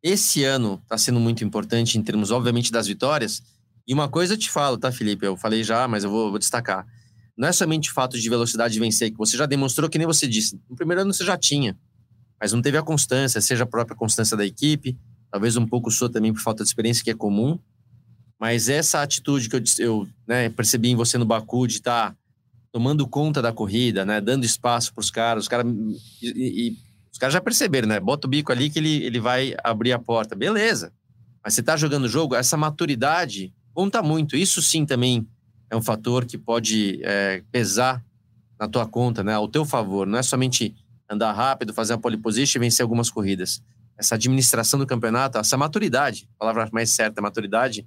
[0.02, 3.42] esse ano está sendo muito importante em termos, obviamente, das vitórias,
[3.86, 5.26] e uma coisa eu te falo, tá, Felipe?
[5.26, 6.86] Eu falei já, mas eu vou, vou destacar.
[7.40, 10.06] Não é somente o fato de velocidade de vencer, que você já demonstrou, que nem
[10.06, 10.60] você disse.
[10.68, 11.74] No primeiro ano você já tinha,
[12.38, 14.98] mas não teve a constância, seja a própria constância da equipe,
[15.30, 17.58] talvez um pouco sua também por falta de experiência, que é comum.
[18.38, 22.16] Mas essa atitude que eu, eu né, percebi em você no Baku de estar tá
[22.70, 25.66] tomando conta da corrida, né, dando espaço para os caras, os caras
[26.20, 26.76] e, e,
[27.10, 27.98] os caras já perceberam, né?
[27.98, 30.36] Bota o bico ali que ele, ele vai abrir a porta.
[30.36, 30.92] Beleza.
[31.42, 34.36] Mas você tá jogando o jogo, essa maturidade conta muito.
[34.36, 35.26] Isso sim também
[35.70, 38.04] é um fator que pode é, pesar
[38.58, 39.32] na tua conta, né?
[39.32, 40.06] Ao teu favor.
[40.06, 40.74] Não é somente
[41.08, 43.62] andar rápido, fazer a pole position e vencer algumas corridas.
[43.96, 47.86] Essa administração do campeonato, essa maturidade, a palavra mais certa, maturidade,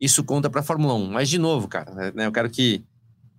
[0.00, 1.10] isso conta para a Fórmula 1.
[1.10, 2.26] Mas, de novo, cara, né?
[2.26, 2.82] eu quero que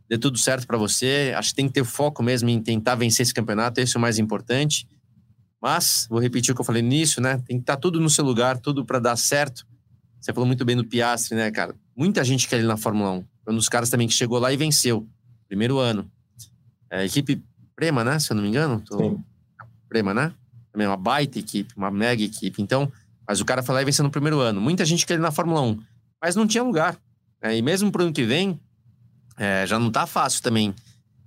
[0.08, 1.34] dê tudo certo para você.
[1.36, 4.01] Acho que tem que ter foco mesmo em tentar vencer esse campeonato, esse é o
[4.01, 4.88] mais importante.
[5.62, 7.41] Mas, vou repetir o que eu falei no início, né?
[7.45, 9.65] Tem que estar tá tudo no seu lugar, tudo para dar certo.
[10.19, 11.75] Você falou muito bem do Piastri, né, cara?
[11.95, 13.30] Muita gente quer ele na Fórmula 1.
[13.51, 15.05] Foi um dos caras também que chegou lá e venceu.
[15.49, 16.09] Primeiro ano.
[16.89, 17.43] É, equipe
[17.75, 18.17] Prema, né?
[18.17, 18.81] Se eu não me engano.
[18.81, 18.97] Tô...
[18.97, 19.23] Sim.
[19.89, 20.33] Prema, né?
[20.71, 22.61] Também uma baita equipe, uma mega equipe.
[22.61, 22.89] Então,
[23.27, 24.61] mas o cara foi lá e venceu no primeiro ano.
[24.61, 25.79] Muita gente quer ele na Fórmula 1.
[26.21, 26.97] Mas não tinha lugar.
[27.41, 28.57] É, e mesmo pro ano que vem,
[29.37, 30.73] é, já não tá fácil também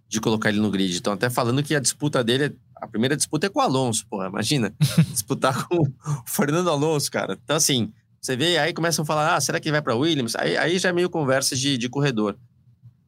[0.08, 0.96] de colocar ele no grid.
[0.96, 4.28] Então, até falando que a disputa dele, a primeira disputa é com o Alonso, porra,
[4.28, 4.72] imagina.
[5.12, 5.92] disputar com o
[6.24, 7.38] Fernando Alonso, cara.
[7.44, 7.92] Então, assim,
[8.24, 10.34] você vê, aí começam a falar, ah, será que vai para Williams?
[10.37, 12.38] Aí, aí já é meio conversa de, de corredor.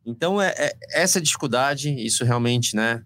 [0.05, 3.03] Então, é, é, essa dificuldade, isso realmente, né?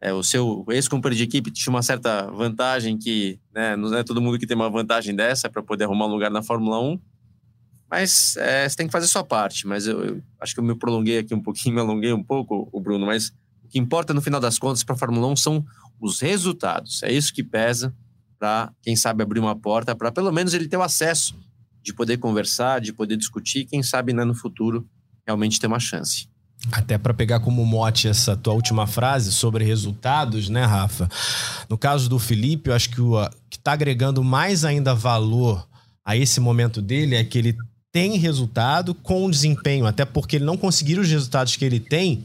[0.00, 4.22] É, o seu ex-companheiro de equipe tinha uma certa vantagem que, né, não é todo
[4.22, 7.00] mundo que tem uma vantagem dessa para poder arrumar um lugar na Fórmula 1.
[7.90, 9.66] Mas é, você tem que fazer sua parte.
[9.66, 12.68] Mas eu, eu, acho que eu me prolonguei aqui um pouquinho, me alonguei um pouco,
[12.70, 13.06] o Bruno.
[13.06, 13.30] Mas
[13.64, 15.64] o que importa no final das contas para a Fórmula 1 são
[16.00, 17.02] os resultados.
[17.02, 17.92] É isso que pesa
[18.38, 21.34] para, quem sabe, abrir uma porta para pelo menos ele ter o acesso
[21.82, 24.88] de poder conversar, de poder discutir, quem sabe né, no futuro
[25.26, 26.28] realmente ter uma chance.
[26.72, 31.08] Até para pegar como mote essa tua última frase sobre resultados, né, Rafa?
[31.68, 35.66] No caso do Felipe, eu acho que o que está agregando mais ainda valor
[36.04, 37.56] a esse momento dele é que ele
[37.92, 42.24] tem resultado com desempenho, até porque ele não conseguiu os resultados que ele tem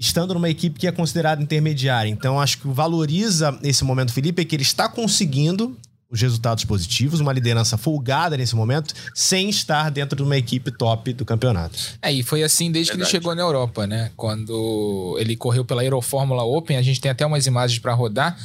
[0.00, 2.08] estando numa equipe que é considerada intermediária.
[2.08, 5.76] Então, acho que valoriza esse momento, Felipe, é que ele está conseguindo
[6.10, 11.12] os resultados positivos, uma liderança folgada nesse momento, sem estar dentro de uma equipe top
[11.12, 11.78] do campeonato.
[12.02, 13.10] É, e foi assim desde Verdade.
[13.10, 14.10] que ele chegou na Europa, né?
[14.16, 18.36] Quando ele correu pela Eurofórmula Open, a gente tem até umas imagens para rodar.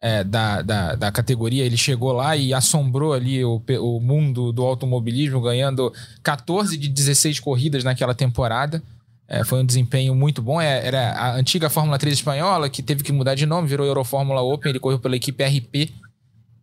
[0.00, 4.62] É, da, da, da, categoria, ele chegou lá e assombrou ali o, o mundo do
[4.62, 5.90] automobilismo, ganhando
[6.22, 8.82] 14 de 16 corridas naquela temporada.
[9.26, 10.60] É, foi um desempenho muito bom.
[10.60, 14.42] É, era a antiga Fórmula 3 espanhola, que teve que mudar de nome, virou Eurofórmula
[14.42, 14.70] Open.
[14.70, 15.92] Ele correu pela equipe RP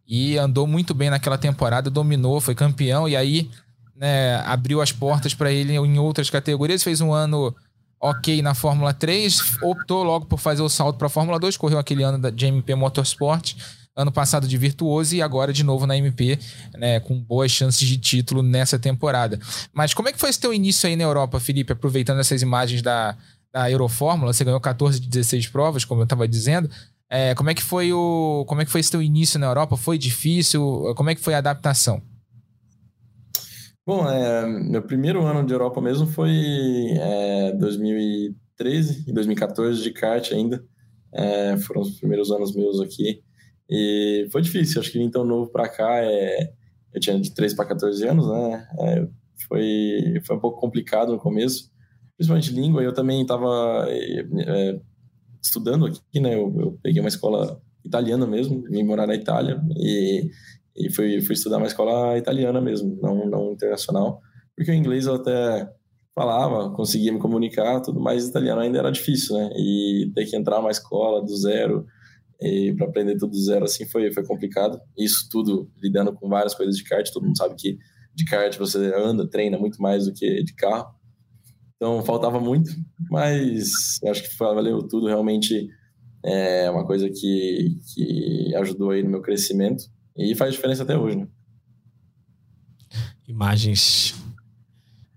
[0.07, 3.09] e andou muito bem naquela temporada, dominou, foi campeão.
[3.09, 3.49] E aí
[3.95, 6.83] né, abriu as portas para ele em outras categorias.
[6.83, 7.55] Fez um ano
[7.99, 11.77] ok na Fórmula 3, optou logo por fazer o salto para a Fórmula 2, correu
[11.77, 13.55] aquele ano da GMP Motorsport
[13.95, 16.39] ano passado de virtuoso e agora de novo na MP,
[16.75, 19.39] né, com boas chances de título nessa temporada.
[19.73, 22.81] Mas como é que foi esse teu início aí na Europa, Felipe, aproveitando essas imagens
[22.81, 23.17] da,
[23.51, 26.69] da Eurofórmula, você ganhou 14 de 16 provas, como eu estava dizendo.
[27.09, 29.75] É, como é que foi o como é que foi esse teu início na Europa?
[29.75, 30.93] Foi difícil?
[30.95, 32.01] Como é que foi a adaptação?
[33.85, 36.31] Bom, é, meu primeiro ano de Europa mesmo foi
[36.97, 40.63] é, 2013 e 2014 de kart ainda.
[41.13, 43.21] É, foram os primeiros anos meus aqui.
[43.71, 46.51] E foi difícil, acho que vim tão novo para cá, é,
[46.93, 48.67] eu tinha de 3 para 14 anos, né?
[48.79, 49.07] É,
[49.47, 51.71] foi, foi um pouco complicado no começo,
[52.17, 52.83] principalmente língua.
[52.83, 54.79] Eu também estava é,
[55.41, 56.35] estudando aqui, né?
[56.35, 60.29] Eu, eu, peguei uma escola italiana mesmo, vim morar na Itália e,
[60.75, 64.21] e fui, fui estudar uma escola italiana mesmo, não, não internacional,
[64.55, 65.67] porque o inglês eu até
[66.13, 69.49] falava, conseguia me comunicar, tudo, mas italiano ainda era difícil, né?
[69.55, 71.85] E ter que entrar numa escola do zero
[72.41, 74.79] e para aprender tudo do zero assim foi, foi complicado.
[74.97, 77.77] Isso tudo lidando com várias coisas de kart, todo mundo sabe que
[78.15, 80.93] de kart você anda, treina muito mais do que de carro.
[81.75, 82.71] Então faltava muito,
[83.09, 85.07] mas acho que valeu tudo.
[85.07, 85.69] Realmente
[86.23, 89.83] é uma coisa que, que ajudou aí no meu crescimento
[90.17, 91.17] e faz diferença até hoje.
[91.17, 91.27] Né?
[93.27, 94.15] Imagens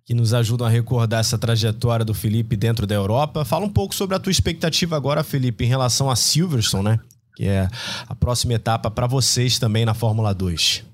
[0.04, 3.44] que nos ajudam a recordar essa trajetória do Felipe dentro da Europa.
[3.44, 7.00] Fala um pouco sobre a tua expectativa agora, Felipe, em relação a Silverstone, né?
[7.34, 7.68] Que é
[8.08, 10.84] a próxima etapa para vocês também na Fórmula 2?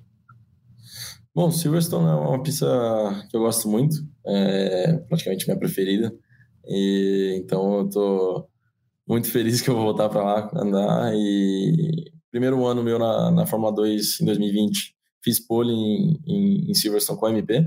[1.35, 2.66] Bom, Silverstone é uma pista
[3.31, 6.12] que eu gosto muito, é praticamente minha preferida,
[6.66, 8.48] e então eu tô
[9.09, 11.12] muito feliz que eu vou voltar para lá andar.
[11.14, 16.74] E primeiro ano meu na, na Fórmula 2 em 2020, fiz pole em, em, em
[16.74, 17.64] Silverstone com a MP,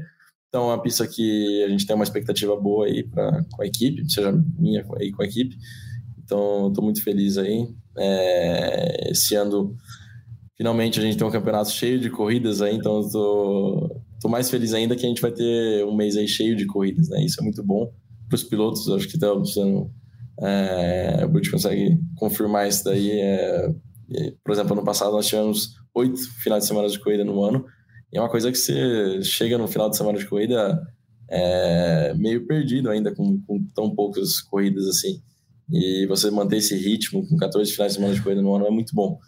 [0.53, 3.65] então é uma pista que a gente tem uma expectativa boa aí pra, com a
[3.65, 5.57] equipe, seja minha aí com a equipe.
[6.23, 7.67] Então estou muito feliz aí.
[7.97, 9.75] É, esse ano,
[10.57, 13.01] finalmente, a gente tem um campeonato cheio de corridas aí, então
[14.21, 17.09] tô mais feliz ainda que a gente vai ter um mês aí cheio de corridas,
[17.09, 17.23] né?
[17.23, 17.91] Isso é muito bom
[18.27, 19.91] para os pilotos, acho que tá sendo.
[20.41, 23.11] É, o Butch consegue confirmar isso daí.
[23.11, 23.69] É,
[24.43, 27.65] por exemplo, ano passado nós tivemos oito finais de semana de corrida no ano,
[28.11, 30.79] e é uma coisa que você chega no final de semana de corrida
[31.29, 35.21] é, meio perdido ainda, com, com tão poucas corridas assim.
[35.73, 38.69] E você manter esse ritmo com 14 finais de semana de corrida no ano é
[38.69, 39.19] muito bom.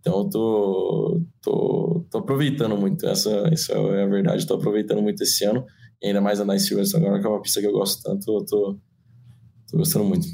[0.00, 5.22] Então eu tô, tô, tô aproveitando muito, essa, essa é a verdade, tô aproveitando muito
[5.22, 5.64] esse ano,
[6.02, 8.30] e ainda mais andar em Silverstone agora, que é uma pista que eu gosto tanto,
[8.30, 8.78] eu tô,
[9.70, 10.26] tô gostando muito.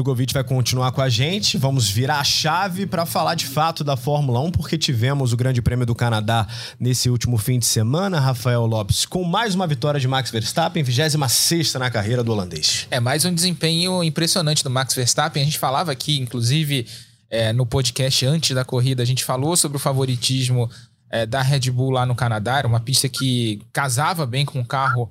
[0.00, 1.58] Drogovic vai continuar com a gente.
[1.58, 5.60] Vamos virar a chave para falar de fato da Fórmula 1, porque tivemos o Grande
[5.60, 8.18] Prêmio do Canadá nesse último fim de semana.
[8.18, 12.86] Rafael Lopes com mais uma vitória de Max Verstappen, 26 na carreira do holandês.
[12.90, 15.42] É mais um desempenho impressionante do Max Verstappen.
[15.42, 16.86] A gente falava aqui, inclusive,
[17.28, 20.70] é, no podcast antes da corrida, a gente falou sobre o favoritismo
[21.10, 22.56] é, da Red Bull lá no Canadá.
[22.56, 25.10] Era uma pista que casava bem com o carro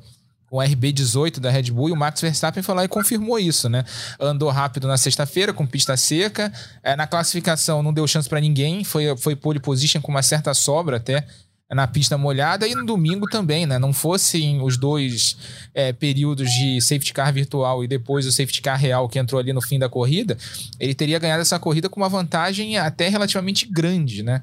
[0.49, 3.69] com o RB18 da Red Bull e o Max Verstappen foi lá e confirmou isso,
[3.69, 3.83] né?
[4.19, 8.83] Andou rápido na sexta-feira com pista seca, é, na classificação não deu chance para ninguém,
[8.83, 11.25] foi, foi pole position com uma certa sobra até
[11.71, 13.77] na pista molhada e no domingo também, né?
[13.77, 15.37] Não fossem os dois
[15.73, 19.53] é, períodos de safety car virtual e depois o safety car real que entrou ali
[19.53, 20.35] no fim da corrida,
[20.79, 24.41] ele teria ganhado essa corrida com uma vantagem até relativamente grande, né?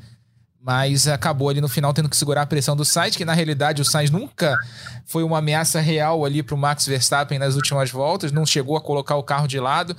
[0.66, 3.80] Mas acabou ali no final tendo que segurar a pressão do Sainz, que na realidade
[3.80, 4.58] o Sainz nunca
[5.04, 8.80] foi uma ameaça real ali para o Max Verstappen nas últimas voltas, não chegou a
[8.80, 9.96] colocar o carro de lado.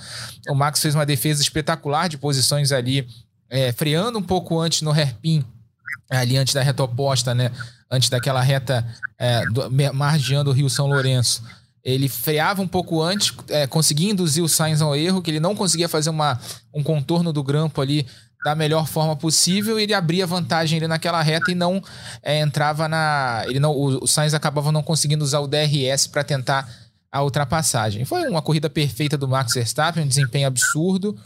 [0.49, 3.07] O Max fez uma defesa espetacular de posições ali,
[3.49, 5.45] é, freando um pouco antes no hairpin,
[6.09, 7.49] ali antes da reta oposta, né?
[7.89, 8.85] Antes daquela reta
[9.17, 11.43] é, do, margeando o Rio São Lourenço.
[11.81, 15.55] Ele freava um pouco antes, é, conseguia induzir o Sainz ao erro, que ele não
[15.55, 16.37] conseguia fazer uma,
[16.73, 18.05] um contorno do grampo ali
[18.47, 21.83] da melhor forma possível, ele abria vantagem ali naquela reta e não
[22.23, 23.43] é, entrava na.
[23.45, 26.65] Ele não, o, o Sainz acabava não conseguindo usar o DRS para tentar
[27.11, 28.05] a ultrapassagem.
[28.05, 31.19] Foi uma corrida perfeita do Max Verstappen, um desempenho absurdo.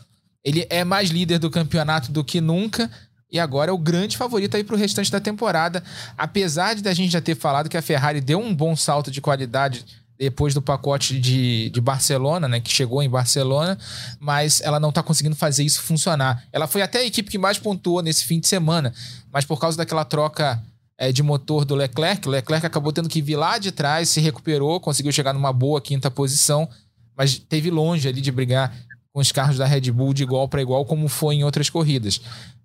[0.43, 2.89] Ele é mais líder do campeonato do que nunca.
[3.31, 5.83] E agora é o grande favorito aí para o restante da temporada.
[6.17, 9.21] Apesar de a gente já ter falado que a Ferrari deu um bom salto de
[9.21, 9.85] qualidade
[10.21, 12.59] depois do pacote de, de Barcelona, né?
[12.59, 13.75] Que chegou em Barcelona,
[14.19, 16.43] mas ela não está conseguindo fazer isso funcionar.
[16.53, 18.93] Ela foi até a equipe que mais pontuou nesse fim de semana,
[19.33, 20.61] mas por causa daquela troca
[20.95, 24.21] é, de motor do Leclerc, o Leclerc acabou tendo que vir lá de trás, se
[24.21, 26.69] recuperou, conseguiu chegar numa boa quinta posição,
[27.17, 28.71] mas teve longe ali de brigar
[29.11, 32.21] com os carros da Red Bull de igual para igual, como foi em outras corridas.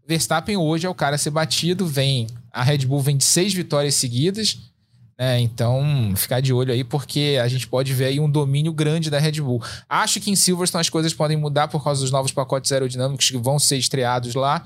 [0.07, 3.55] Verstappen hoje é o cara a ser batido, vem a Red Bull vem de seis
[3.55, 4.59] vitórias seguidas,
[5.19, 5.41] né?
[5.41, 9.19] Então, ficar de olho aí, porque a gente pode ver aí um domínio grande da
[9.19, 9.63] Red Bull.
[9.89, 13.39] Acho que em Silverstone as coisas podem mudar por causa dos novos pacotes aerodinâmicos que
[13.39, 14.65] vão ser estreados lá.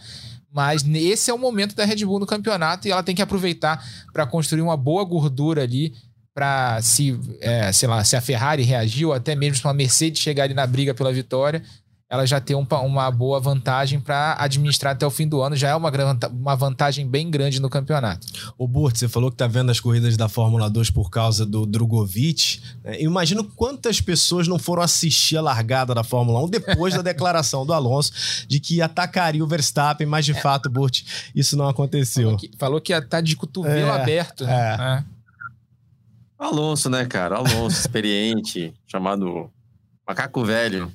[0.52, 3.84] Mas esse é o momento da Red Bull no campeonato e ela tem que aproveitar
[4.12, 5.94] para construir uma boa gordura ali
[6.34, 10.44] para se, é, sei lá, se a Ferrari reagiu, até mesmo se uma Mercedes chegar
[10.44, 11.62] ali na briga pela vitória,
[12.10, 15.54] ela já tem um, uma boa vantagem para administrar até o fim do ano.
[15.54, 15.92] Já é uma,
[16.32, 18.26] uma vantagem bem grande no campeonato.
[18.58, 21.64] O Burt, você falou que tá vendo as corridas da Fórmula 2 por causa do
[21.64, 22.60] Drogovic.
[22.82, 23.00] Né?
[23.00, 27.72] Imagino quantas pessoas não foram assistir a largada da Fórmula 1 depois da declaração do
[27.72, 28.12] Alonso
[28.48, 30.34] de que atacaria o Verstappen, mas de é.
[30.34, 32.24] fato, Burt, isso não aconteceu.
[32.24, 34.44] Falou que, falou que ia estar tá de cotovelo é, aberto.
[34.44, 34.52] Né?
[34.52, 34.82] É.
[34.82, 35.04] é.
[36.36, 37.36] Alonso, né, cara?
[37.36, 39.48] Alonso, experiente, chamado
[40.04, 40.92] macaco velho.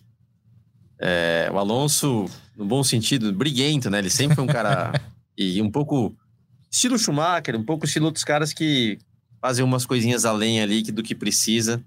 [1.00, 4.00] É, o Alonso, no bom sentido, briguento, né?
[4.00, 4.94] Ele sempre foi um cara
[5.38, 6.16] e um pouco
[6.72, 8.98] estilo Schumacher, um pouco estilo outros caras que
[9.42, 11.84] fazem umas coisinhas além ali do que precisa,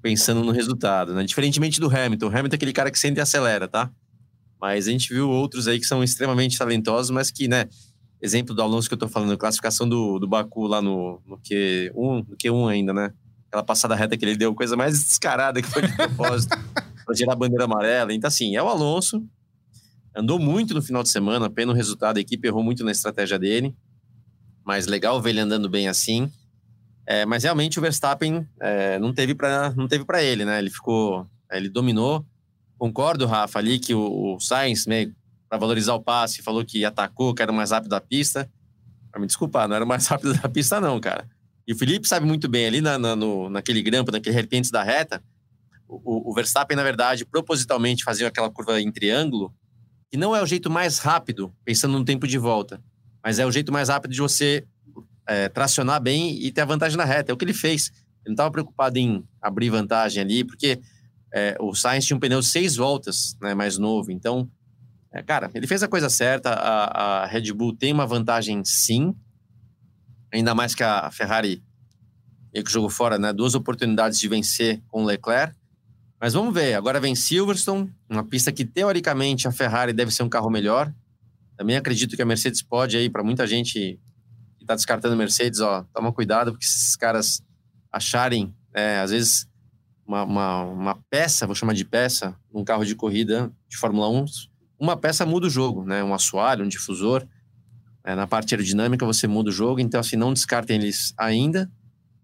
[0.00, 1.24] pensando no resultado, né?
[1.24, 2.26] Diferentemente do Hamilton.
[2.26, 3.90] O Hamilton é aquele cara que sente e acelera, tá?
[4.60, 7.66] Mas a gente viu outros aí que são extremamente talentosos, mas que, né?
[8.20, 12.26] Exemplo do Alonso que eu tô falando, classificação do, do Baku lá no, no Q1,
[12.28, 13.12] no Q1 ainda, né?
[13.46, 16.56] Aquela passada reta que ele deu, coisa mais descarada que foi de propósito.
[17.08, 18.12] para gerar bandeira amarela.
[18.12, 19.26] Então, assim, é o Alonso.
[20.14, 23.38] Andou muito no final de semana, pena o resultado, a equipe errou muito na estratégia
[23.38, 23.74] dele.
[24.62, 26.30] Mas legal ver ele andando bem assim.
[27.06, 30.58] É, mas realmente o Verstappen é, não teve para não teve para ele, né?
[30.58, 32.26] Ele ficou, ele dominou.
[32.76, 35.10] Concordo, Rafa, ali que o, o Sainz, né,
[35.48, 38.50] para valorizar o passe, falou que atacou, que era o mais rápido da pista.
[39.10, 41.26] Para me desculpar, não era o mais rápido da pista, não, cara.
[41.66, 44.82] E o Felipe sabe muito bem ali na, na no, naquele grampo, naquele repente da
[44.82, 45.22] reta,
[45.88, 49.52] o, o Verstappen, na verdade, propositalmente fazia aquela curva em triângulo,
[50.10, 52.82] que não é o jeito mais rápido, pensando no tempo de volta,
[53.24, 54.66] mas é o jeito mais rápido de você
[55.26, 57.32] é, tracionar bem e ter a vantagem na reta.
[57.32, 57.90] É o que ele fez.
[58.24, 60.80] Ele não estava preocupado em abrir vantagem ali, porque
[61.32, 64.10] é, o Sainz tinha um pneu seis voltas, né, mais novo.
[64.10, 64.48] Então,
[65.12, 66.50] é, cara, ele fez a coisa certa.
[66.50, 69.14] A, a, Red Bull tem uma vantagem, sim.
[70.32, 71.62] Ainda mais que a Ferrari
[72.52, 73.32] meio que jogou fora, né?
[73.32, 75.57] Duas oportunidades de vencer com o Leclerc.
[76.20, 76.74] Mas vamos ver.
[76.74, 80.92] Agora vem Silverstone, uma pista que teoricamente a Ferrari deve ser um carro melhor.
[81.56, 83.98] Também acredito que a Mercedes pode aí, para muita gente
[84.58, 87.42] que está descartando Mercedes, ó, toma cuidado, porque se esses caras
[87.90, 89.48] acharem, é, às vezes,
[90.06, 94.24] uma, uma, uma, peça, vou chamar de peça, um carro de corrida de Fórmula 1,
[94.78, 96.02] uma peça muda o jogo, né?
[96.02, 97.26] Um assoalho, um difusor.
[98.04, 101.70] É, na parte aerodinâmica você muda o jogo, então assim, não descartem eles ainda.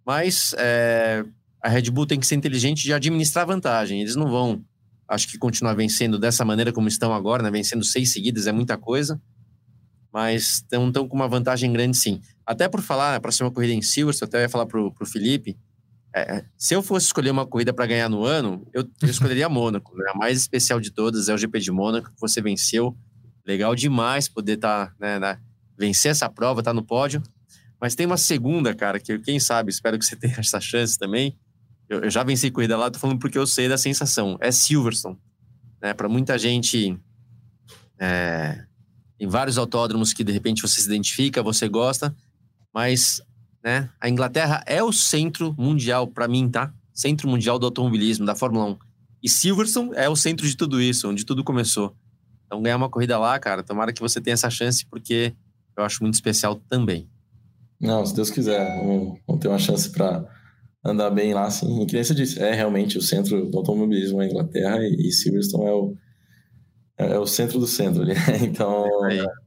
[0.06, 1.24] Mas é,
[1.64, 4.02] a Red Bull tem que ser inteligente de administrar vantagem.
[4.02, 4.62] Eles não vão,
[5.08, 7.50] acho que, continuar vencendo dessa maneira como estão agora, né?
[7.50, 9.18] Vencendo seis seguidas é muita coisa.
[10.12, 12.20] Mas estão com uma vantagem grande, sim.
[12.44, 15.56] Até por falar, a próxima corrida em Silverstone, eu até ia falar pro, pro Felipe.
[16.14, 19.48] É, é se eu fosse escolher uma corrida para ganhar no ano, eu, eu escolheria
[19.48, 19.96] Mônaco.
[19.96, 20.04] Né?
[20.14, 22.94] A mais especial de todas é o GP de Mônaco, que você venceu.
[23.46, 25.40] Legal demais poder estar, tá, né, né,
[25.78, 27.22] vencer essa prova, estar tá no pódio.
[27.80, 31.34] Mas tem uma segunda, cara, que quem sabe, espero que você tenha essa chance também,
[31.88, 34.36] eu, eu já venci corrida lá, tô falando porque eu sei da sensação.
[34.40, 35.18] É Silverstone.
[35.80, 35.92] Né?
[35.92, 36.98] Para muita gente,
[37.98, 38.64] é,
[39.18, 42.14] em vários autódromos que de repente você se identifica, você gosta,
[42.72, 43.22] mas
[43.62, 46.72] né, a Inglaterra é o centro mundial, para mim, tá?
[46.92, 48.78] Centro mundial do automobilismo, da Fórmula 1.
[49.22, 51.96] E Silverstone é o centro de tudo isso, onde tudo começou.
[52.46, 55.34] Então, ganhar uma corrida lá, cara, tomara que você tenha essa chance, porque
[55.76, 57.08] eu acho muito especial também.
[57.80, 60.24] Não, se Deus quiser, vamos, vamos ter uma chance para
[60.84, 61.82] andar bem lá, assim.
[61.82, 65.66] E que nem você disse, é realmente o centro do automobilismo na Inglaterra e, Silverstone
[65.66, 65.96] é o,
[66.98, 68.14] é o centro do centro ali.
[68.44, 68.84] Então,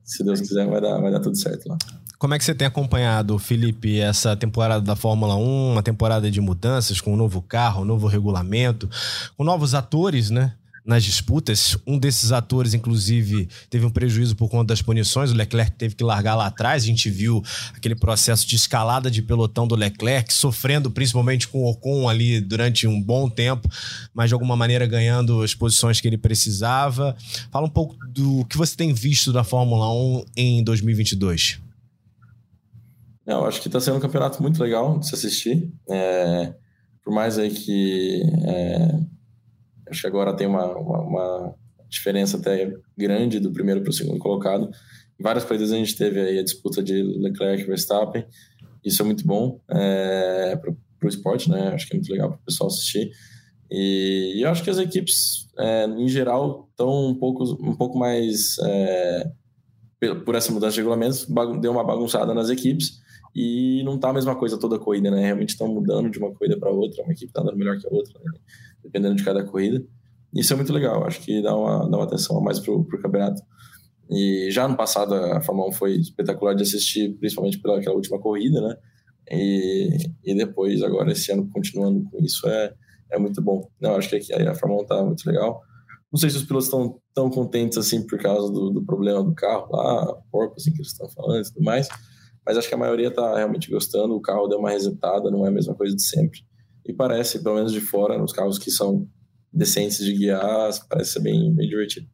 [0.04, 1.78] se Deus quiser, vai dar, vai dar tudo certo lá.
[2.18, 6.42] Como é que você tem acompanhado, Felipe, essa temporada da Fórmula 1, uma temporada de
[6.42, 8.90] mudanças com um novo carro, um novo regulamento,
[9.38, 10.54] com novos atores, né?
[10.88, 11.78] Nas disputas.
[11.86, 15.32] Um desses atores, inclusive, teve um prejuízo por conta das punições.
[15.32, 16.84] O Leclerc teve que largar lá atrás.
[16.84, 17.44] A gente viu
[17.76, 22.88] aquele processo de escalada de pelotão do Leclerc, sofrendo principalmente com o Ocon ali durante
[22.88, 23.70] um bom tempo,
[24.14, 27.16] mas de alguma maneira ganhando as posições que ele precisava.
[27.52, 31.60] Fala um pouco do que você tem visto da Fórmula 1 em 2022.
[33.26, 35.70] Não, acho que está sendo um campeonato muito legal de se assistir.
[35.90, 36.54] É,
[37.04, 39.00] por mais aí que é,
[39.90, 41.56] acho que agora tem uma, uma, uma
[41.90, 44.70] diferença até grande do primeiro para o segundo colocado.
[45.20, 48.26] Várias corridas a gente teve aí a disputa de Leclerc e Verstappen.
[48.84, 50.72] Isso é muito bom é, para
[51.06, 51.70] o esporte, né?
[51.70, 53.12] Acho que é muito legal para o pessoal assistir.
[53.70, 57.98] E, e, eu acho que as equipes, é, em geral, estão um pouco, um pouco
[57.98, 58.58] mais.
[58.64, 59.32] É,
[60.24, 61.28] por essa mudança de regulamentos,
[61.60, 63.02] deu uma bagunçada nas equipes
[63.36, 65.26] e não tá a mesma coisa toda a corrida, né?
[65.26, 67.92] Realmente estão mudando de uma corrida para outra, uma equipe está andando melhor que a
[67.92, 68.40] outra, né?
[68.88, 69.86] Dependendo de cada corrida.
[70.34, 73.02] Isso é muito legal, acho que dá uma, dá uma atenção a mais pro, pro
[73.02, 73.42] campeonato.
[74.10, 78.20] E já no passado a Fórmula 1 foi espetacular de assistir, principalmente pela aquela última
[78.20, 78.76] corrida, né?
[79.30, 79.90] E,
[80.24, 82.74] e depois, agora, esse ano, continuando com isso, é,
[83.12, 83.70] é muito bom.
[83.82, 85.62] Não, acho que aqui a Fórmula 1 tá muito legal.
[86.12, 89.36] Não sei se os pilotos estão tão contentes assim por causa do, do problema do
[89.36, 91.90] carro lá, porco, assim, que eles estão falando e tudo mais,
[92.46, 94.16] mas acho que a maioria tá realmente gostando.
[94.16, 96.40] O carro deu uma resetada, não é a mesma coisa de sempre.
[96.88, 99.08] E parece, pelo menos de fora, nos carros que são
[99.52, 102.08] decentes de guiar, parece ser bem, bem divertido.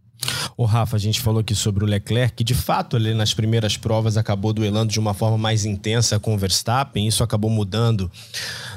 [0.55, 3.75] O Rafa, a gente falou aqui sobre o Leclerc, que de fato ele nas primeiras
[3.75, 8.09] provas acabou duelando de uma forma mais intensa com o Verstappen, isso acabou mudando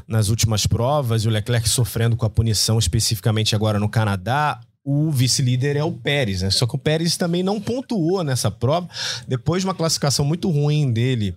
[0.08, 5.10] nas últimas provas, e o Leclerc sofrendo com a punição especificamente agora no Canadá o
[5.10, 6.50] vice-líder é o Pérez, né?
[6.50, 8.88] Só que o Pérez também não pontuou nessa prova.
[9.26, 11.34] Depois de uma classificação muito ruim dele,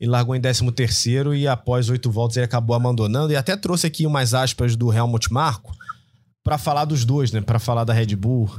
[0.00, 3.32] ele largou em 13 terceiro e após oito voltas ele acabou abandonando.
[3.32, 5.72] E até trouxe aqui umas aspas do Helmut Marko
[6.42, 7.40] para falar dos dois, né?
[7.40, 8.50] Para falar da Red Bull.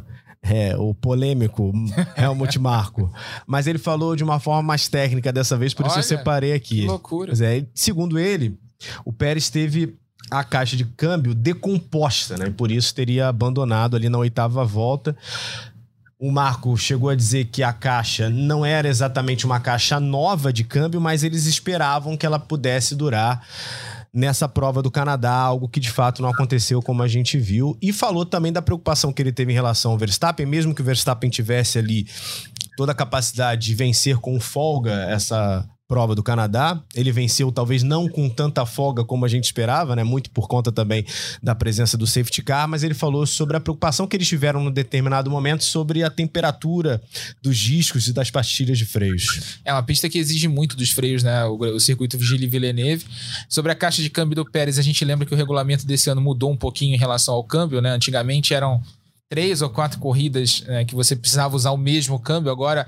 [0.42, 1.74] É, o polêmico
[2.16, 3.12] Helmut Marko.
[3.46, 6.54] Mas ele falou de uma forma mais técnica dessa vez, por Olha, isso eu separei
[6.54, 6.84] aqui.
[6.84, 7.34] Que loucura.
[7.44, 8.58] É, segundo ele,
[9.04, 10.00] o Pérez teve
[10.30, 12.50] a caixa de câmbio decomposta, né?
[12.50, 15.16] Por isso teria abandonado ali na oitava volta.
[16.20, 20.64] O Marco chegou a dizer que a caixa não era exatamente uma caixa nova de
[20.64, 23.42] câmbio, mas eles esperavam que ela pudesse durar
[24.14, 27.78] nessa prova do Canadá, algo que de fato não aconteceu como a gente viu.
[27.82, 30.86] E falou também da preocupação que ele teve em relação ao Verstappen, mesmo que o
[30.86, 32.08] Verstappen tivesse ali
[32.76, 36.80] toda a capacidade de vencer com folga essa prova do Canadá.
[36.94, 40.04] Ele venceu talvez não com tanta folga como a gente esperava, né?
[40.04, 41.04] Muito por conta também
[41.42, 44.70] da presença do safety car, mas ele falou sobre a preocupação que eles tiveram no
[44.70, 47.02] determinado momento sobre a temperatura
[47.42, 49.60] dos discos e das pastilhas de freios.
[49.66, 51.44] É uma pista que exige muito dos freios, né?
[51.46, 53.06] O, o circuito Vigília Villeneuve.
[53.50, 56.22] Sobre a caixa de câmbio do Pérez, a gente lembra que o regulamento desse ano
[56.22, 57.90] mudou um pouquinho em relação ao câmbio, né?
[57.90, 58.80] Antigamente eram
[59.28, 62.88] três ou quatro corridas né, que você precisava usar o mesmo câmbio, agora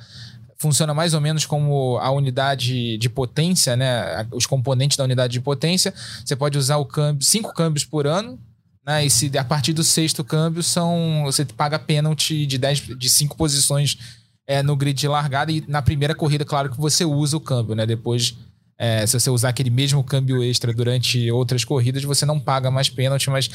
[0.61, 4.27] funciona mais ou menos como a unidade de potência, né?
[4.31, 5.91] Os componentes da unidade de potência.
[6.23, 8.39] Você pode usar o câmbio, cinco câmbios por ano,
[8.85, 9.03] né?
[9.03, 11.23] E se a partir do sexto câmbio são.
[11.25, 13.97] Você paga pênalti de, de cinco posições
[14.45, 15.51] é, no grid de largada.
[15.51, 17.85] E na primeira corrida, claro que você usa o câmbio, né?
[17.85, 18.35] Depois.
[18.77, 22.89] É, se você usar aquele mesmo câmbio extra durante outras corridas, você não paga mais
[22.89, 23.47] pênalti, mas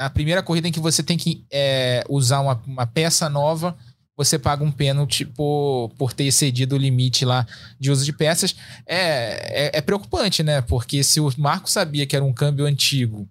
[0.00, 3.76] a primeira corrida em que você tem que é, usar uma, uma peça nova,
[4.16, 7.46] você paga um pênalti por, por ter excedido o limite lá
[7.78, 8.54] de uso de peças.
[8.86, 10.60] É, é, é, preocupante, né?
[10.60, 13.28] Porque se o Marco sabia que era um câmbio antigo,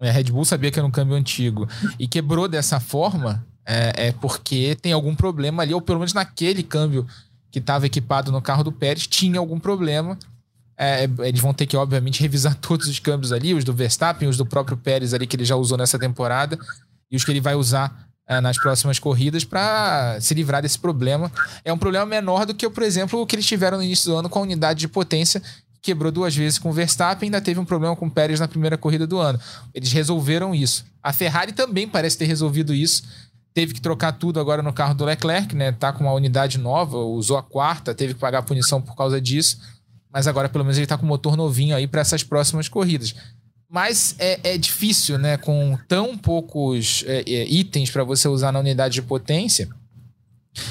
[0.00, 1.68] a Red Bull sabia que era um câmbio antigo
[1.98, 6.62] e quebrou dessa forma, é, é porque tem algum problema ali, ou pelo menos naquele
[6.62, 7.06] câmbio
[7.50, 10.18] que estava equipado no carro do Pérez, tinha algum problema.
[10.76, 14.36] É, eles vão ter que, obviamente, revisar todos os câmbios ali, os do Verstappen, os
[14.36, 16.58] do próprio Pérez ali que ele já usou nessa temporada
[17.10, 21.30] e os que ele vai usar é, nas próximas corridas para se livrar desse problema.
[21.64, 24.16] É um problema menor do que, por exemplo, o que eles tiveram no início do
[24.16, 25.42] ano com a unidade de potência,
[25.82, 28.78] quebrou duas vezes com o Verstappen ainda teve um problema com o Pérez na primeira
[28.78, 29.38] corrida do ano.
[29.74, 30.84] Eles resolveram isso.
[31.02, 33.02] A Ferrari também parece ter resolvido isso.
[33.52, 35.72] Teve que trocar tudo agora no carro do Leclerc, né?
[35.72, 39.58] Tá com uma unidade nova, usou a quarta, teve que pagar punição por causa disso.
[40.10, 43.14] Mas agora, pelo menos, ele tá com motor novinho aí para essas próximas corridas.
[43.72, 45.38] Mas é, é difícil, né?
[45.38, 49.66] Com tão poucos é, é, itens para você usar na unidade de potência,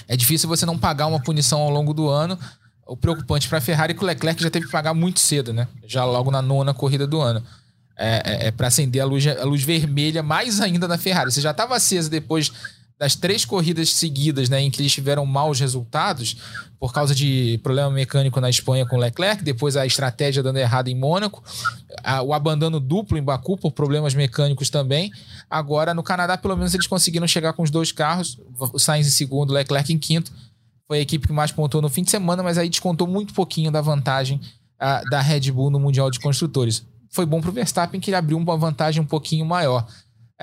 [0.08, 2.38] é difícil você não pagar uma punição ao longo do ano.
[2.86, 5.52] O preocupante para a Ferrari é que o Leclerc já teve que pagar muito cedo,
[5.52, 5.68] né?
[5.84, 7.44] Já logo na nona corrida do ano.
[7.98, 11.32] É, é, é para acender a luz, a luz vermelha mais ainda na Ferrari.
[11.32, 12.52] Você já estava acesa depois
[13.02, 16.38] das três corridas seguidas, né, em que eles tiveram maus resultados,
[16.80, 20.94] por causa de problema mecânico na Espanha com Leclerc, depois a estratégia dando errado em
[20.94, 21.44] Mônaco,
[22.04, 25.10] a, o abandono duplo em Baku por problemas mecânicos também.
[25.50, 28.40] Agora, no Canadá, pelo menos eles conseguiram chegar com os dois carros,
[28.72, 30.32] o Sainz em segundo, Leclerc em quinto.
[30.88, 33.72] Foi a equipe que mais pontuou no fim de semana, mas aí descontou muito pouquinho
[33.72, 34.40] da vantagem
[34.80, 36.86] a, da Red Bull no Mundial de Construtores.
[37.10, 39.88] Foi bom para o Verstappen que ele abriu uma vantagem um pouquinho maior.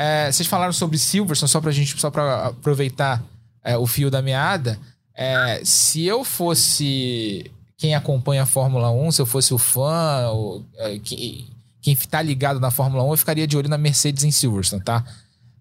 [0.01, 3.21] É, vocês falaram sobre Silverstone, só pra gente, só para aproveitar
[3.65, 4.79] é, o fio da meada.
[5.13, 10.65] É, se eu fosse quem acompanha a Fórmula 1, se eu fosse o fã, ou,
[10.77, 11.49] é, quem,
[11.83, 15.05] quem tá ligado na Fórmula 1, eu ficaria de olho na Mercedes em Silverstone, tá?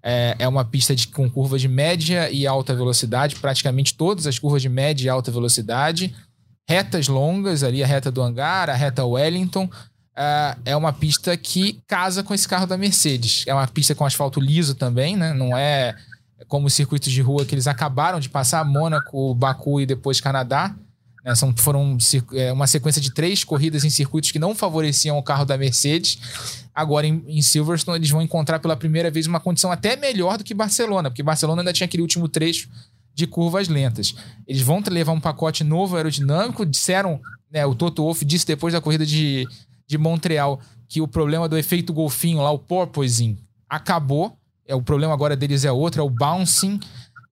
[0.03, 4.37] É, é uma pista de, com curvas de média e alta velocidade, praticamente todas as
[4.37, 6.15] curvas de média e alta velocidade,
[6.69, 9.67] retas longas, ali a reta do hangar, a reta Wellington,
[10.17, 13.43] Uh, é uma pista que casa com esse carro da Mercedes.
[13.45, 15.31] É uma pista com asfalto liso também, né?
[15.31, 15.95] Não é
[16.47, 20.75] como os circuitos de rua que eles acabaram de passar, Mônaco, Baku e depois Canadá.
[21.23, 21.35] Né?
[21.35, 21.97] São, foram
[22.33, 26.17] é, uma sequência de três corridas em circuitos que não favoreciam o carro da Mercedes.
[26.73, 30.43] Agora, em, em Silverstone, eles vão encontrar pela primeira vez uma condição até melhor do
[30.43, 32.69] que Barcelona, porque Barcelona ainda tinha aquele último trecho
[33.13, 34.15] de curvas lentas.
[34.47, 37.19] Eles vão levar um pacote novo aerodinâmico, disseram,
[37.51, 39.47] né, o Toto Wolff disse depois da corrida de
[39.87, 43.37] de Montreal que o problema do efeito golfinho lá, o porpoising,
[43.69, 44.37] acabou.
[44.65, 46.79] É, o problema agora deles é outro, é o bouncing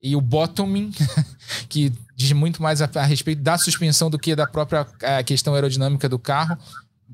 [0.02, 0.92] e o bottoming,
[1.68, 5.54] que diz muito mais a, a, respeito da suspensão do que da própria a, questão
[5.54, 6.58] aerodinâmica do carro.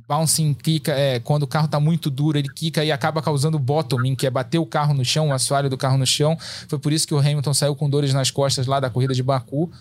[0.07, 4.15] Bouncing quica, é, quando o carro está muito duro, ele quica e acaba causando bottoming,
[4.15, 6.37] que é bater o carro no chão, o assoalho do carro no chão.
[6.67, 9.23] Foi por isso que o Hamilton saiu com dores nas costas lá da corrida de
[9.23, 9.71] Baku.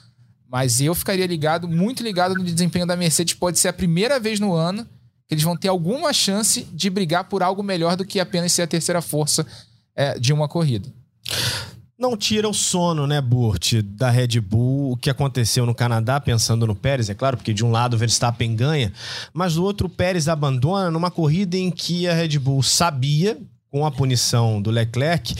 [0.48, 3.34] Mas eu ficaria ligado, muito ligado no desempenho da Mercedes.
[3.34, 4.86] Pode ser a primeira vez no ano
[5.31, 8.66] eles vão ter alguma chance de brigar por algo melhor do que apenas ser a
[8.66, 9.47] terceira força
[9.95, 10.89] é, de uma corrida.
[11.99, 16.66] Não tira o sono, né, Burt, da Red Bull, o que aconteceu no Canadá, pensando
[16.66, 18.91] no Pérez, é claro, porque de um lado o Verstappen ganha,
[19.35, 23.39] mas do outro o Pérez abandona numa corrida em que a Red Bull sabia
[23.70, 25.34] com a punição do Leclerc,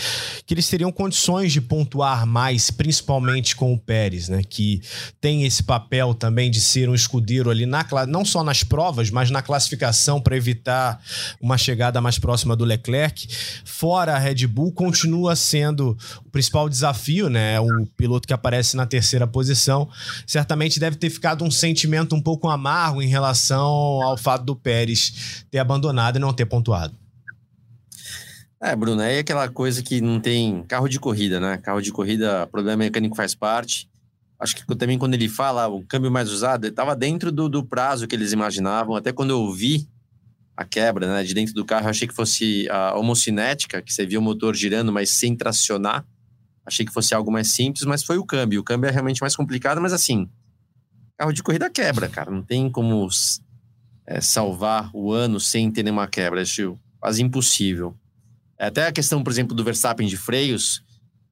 [0.46, 4.42] que eles teriam condições de pontuar mais, principalmente com o Pérez, né?
[4.48, 4.80] Que
[5.20, 9.30] tem esse papel também de ser um escudeiro ali, na, não só nas provas, mas
[9.30, 11.00] na classificação para evitar
[11.40, 13.26] uma chegada mais próxima do Leclerc.
[13.64, 17.58] Fora a Red Bull, continua sendo o principal desafio, né?
[17.58, 19.88] O piloto que aparece na terceira posição.
[20.24, 23.66] Certamente deve ter ficado um sentimento um pouco amargo em relação
[24.02, 26.99] ao fato do Pérez ter abandonado e não ter pontuado.
[28.62, 31.56] É, Bruno, é aquela coisa que não tem carro de corrida, né?
[31.56, 33.88] Carro de corrida, problema mecânico faz parte.
[34.38, 38.06] Acho que também quando ele fala o câmbio mais usado, estava dentro do, do, prazo
[38.06, 38.94] que eles imaginavam.
[38.94, 39.88] Até quando eu vi
[40.54, 44.18] a quebra né, de dentro do carro, achei que fosse a homocinética, que você via
[44.18, 46.06] o motor girando, mas sem tracionar.
[46.64, 48.61] Achei que fosse algo mais simples, mas foi o câmbio.
[48.61, 50.28] O câmbio é realmente mais complicado, mas assim,
[51.16, 52.30] carro de corrida quebra, cara.
[52.30, 53.08] Não tem como
[54.06, 56.42] é, salvar o ano sem ter nenhuma quebra.
[56.42, 57.96] Acho quase impossível.
[58.61, 60.82] Até a questão, por exemplo, do Verstappen de freios,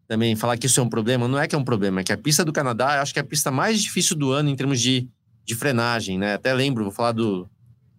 [0.08, 2.12] também falar que isso é um problema, não é que é um problema, é que
[2.12, 4.56] a pista do Canadá, eu acho que é a pista mais difícil do ano em
[4.56, 5.06] termos de,
[5.44, 6.34] de frenagem, né?
[6.34, 7.46] Até lembro, vou falar do,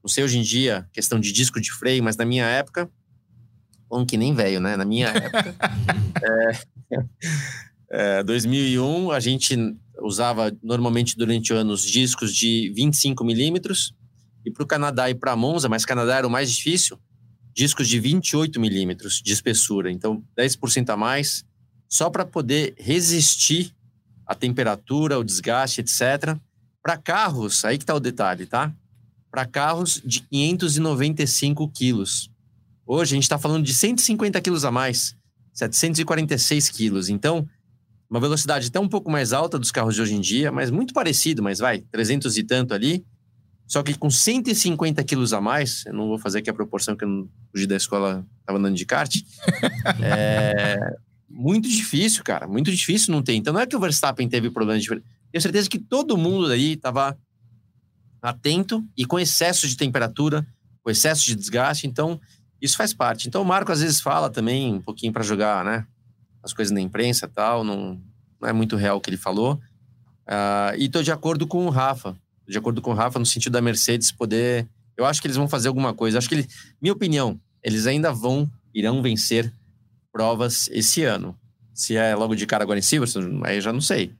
[0.03, 2.89] não sei hoje em dia, questão de disco de freio, mas na minha época,
[3.87, 4.75] bom que nem velho, né?
[4.75, 5.55] Na minha época,
[7.91, 9.55] é, é, 2001, a gente
[10.01, 13.93] usava normalmente durante anos discos de 25 milímetros,
[14.43, 16.97] e para o Canadá e para Monza, mas Canadá era o mais difícil,
[17.59, 21.43] discos de 28 milímetros de espessura, então 10% a mais,
[21.89, 23.75] só para poder resistir
[24.25, 26.37] à temperatura, ao desgaste, etc.
[26.81, 28.73] Para carros, aí que está o detalhe, tá?
[29.29, 32.31] Para carros de 595 quilos.
[32.87, 35.13] Hoje a gente está falando de 150 quilos a mais,
[35.51, 37.09] 746 quilos.
[37.09, 37.45] Então,
[38.09, 40.93] uma velocidade até um pouco mais alta dos carros de hoje em dia, mas muito
[40.93, 43.05] parecido, mas vai, 300 e tanto ali.
[43.69, 47.05] Só que com 150 quilos a mais, eu não vou fazer aqui a proporção que
[47.05, 49.15] eu fugi da escola, estava andando de kart.
[50.01, 50.97] é
[51.29, 52.47] muito difícil, cara.
[52.47, 53.35] Muito difícil não ter.
[53.35, 54.89] Então não é que o Verstappen teve problemas de.
[54.89, 57.15] Tenho certeza que todo mundo aí estava
[58.19, 60.43] atento e com excesso de temperatura,
[60.81, 61.85] com excesso de desgaste.
[61.85, 62.19] Então
[62.59, 63.27] isso faz parte.
[63.27, 65.85] Então o Marco às vezes fala também um pouquinho para jogar, né?
[66.41, 67.63] As coisas na imprensa e tal.
[67.63, 68.01] Não,
[68.41, 69.61] não é muito real o que ele falou.
[70.27, 72.17] Uh, e estou de acordo com o Rafa
[72.49, 74.67] de acordo com o Rafa, no sentido da Mercedes poder.
[74.97, 76.17] Eu acho que eles vão fazer alguma coisa.
[76.17, 76.47] Acho que, ele,
[76.81, 79.53] minha opinião, eles ainda vão, irão vencer
[80.11, 81.37] provas esse ano.
[81.73, 84.13] Se é logo de cara agora em Silverstone, aí eu já não sei.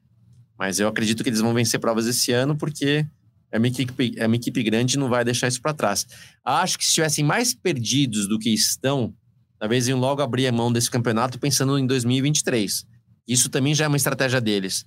[0.58, 3.06] Mas eu acredito que eles vão vencer provas esse ano porque
[3.52, 6.06] é uma equipe, é uma equipe grande e não vai deixar isso para trás.
[6.46, 9.14] Acho que se estivessem mais perdidos do que estão,
[9.58, 12.86] talvez iam logo abrir a mão desse campeonato pensando em 2023.
[13.28, 14.86] Isso também já é uma estratégia deles.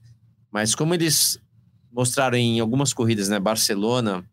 [0.51, 1.40] Mas como eles
[1.93, 3.38] mostraram em algumas corridas, né?
[3.38, 4.24] Barcelona,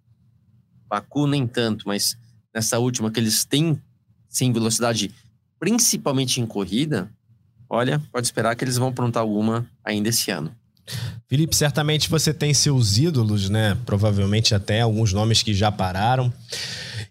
[0.87, 2.17] Baku nem tanto, mas
[2.53, 3.79] nessa última que eles têm
[4.27, 5.13] sim velocidade,
[5.59, 7.11] principalmente em corrida,
[7.69, 10.55] olha, pode esperar que eles vão aprontar alguma ainda esse ano.
[11.27, 13.77] Felipe, certamente você tem seus ídolos, né?
[13.85, 16.33] Provavelmente até alguns nomes que já pararam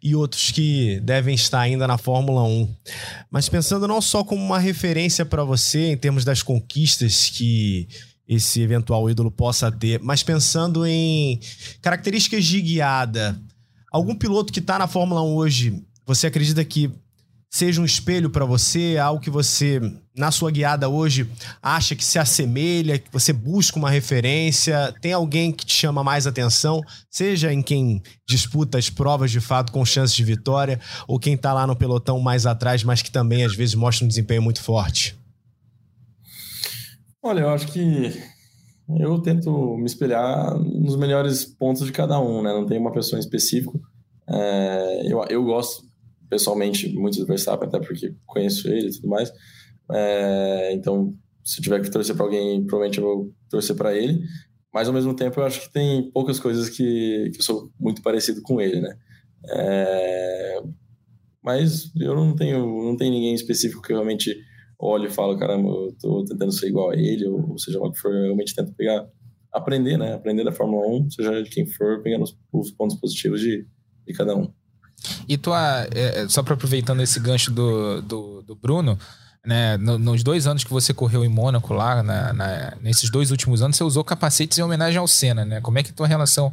[0.03, 2.69] e outros que devem estar ainda na Fórmula 1.
[3.31, 7.89] Mas pensando não só como uma referência para você em termos das conquistas que
[8.29, 11.41] esse eventual ídolo possa ter, mas pensando em
[11.81, 13.41] características de guiada,
[13.91, 16.93] algum piloto que está na Fórmula 1 hoje, você acredita que
[17.51, 19.81] seja um espelho para você, algo que você,
[20.15, 21.29] na sua guiada hoje,
[21.63, 26.27] acha que se assemelha, que você busca uma referência, tem alguém que te chama mais
[26.27, 31.35] atenção, seja em quem disputa as provas de fato com chances de vitória, ou quem
[31.35, 34.63] está lá no pelotão mais atrás, mas que também às vezes mostra um desempenho muito
[34.63, 35.17] forte?
[37.23, 37.81] Olha, eu acho que
[39.01, 42.53] eu tento me espelhar nos melhores pontos de cada um, né?
[42.53, 43.81] Não tem uma pessoa em específico.
[44.29, 45.85] É, eu, eu gosto
[46.31, 49.33] pessoalmente muito do Verstappen, até porque conheço ele e tudo mais.
[49.91, 51.15] É, então,
[51.45, 54.23] se tiver que torcer para alguém, provavelmente eu vou torcer para ele.
[54.73, 58.01] Mas ao mesmo tempo, eu acho que tem poucas coisas que, que eu sou muito
[58.01, 58.97] parecido com ele, né?
[59.51, 60.63] É,
[61.43, 64.37] mas eu não tenho, não tenho ninguém específico que realmente
[64.79, 67.99] olho e falo, caramba, eu tô tentando ser igual a ele, ou, seja o que
[67.99, 69.07] for, eu realmente tento pegar,
[69.53, 70.15] aprender, né?
[70.15, 73.67] Aprender da Fórmula 1, seja de quem for, pegando os, os pontos positivos de,
[74.07, 74.53] de cada um.
[75.29, 78.99] E tua, é, é, só para aproveitando esse gancho do, do, do Bruno,
[79.45, 83.31] né, no, nos dois anos que você correu em Mônaco lá, na, na, nesses dois
[83.31, 85.61] últimos anos, você usou capacetes em homenagem ao Senna, né?
[85.61, 86.53] Como é que é tua relação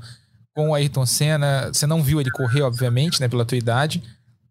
[0.56, 1.68] com o Ayrton Senna?
[1.74, 4.02] Você não viu ele correr, obviamente, né, pela tua idade,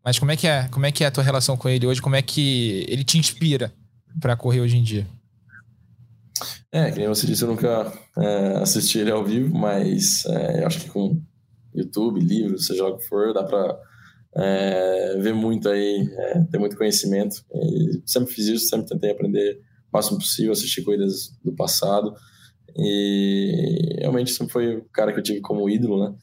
[0.05, 0.69] mas como é que é?
[0.69, 2.03] Como é que é a tua relação com ele hoje?
[2.03, 3.73] Como é que ele te inspira
[4.21, 5.07] para correr hoje em dia?
[6.71, 10.91] É, nem você disse, eu nunca é, assisti ele ao vivo, mas é, acho que
[10.91, 11.23] com
[11.75, 13.79] YouTube, livros, seja o que for, dá para
[14.37, 17.37] é, ver muito aí, é, ter muito conhecimento.
[17.55, 19.61] E sempre fiz isso, sempre tentei aprender
[19.93, 22.15] o máximo possível, assistir coisas do passado.
[22.77, 26.17] E realmente sempre foi o cara que eu tive como ídolo, né?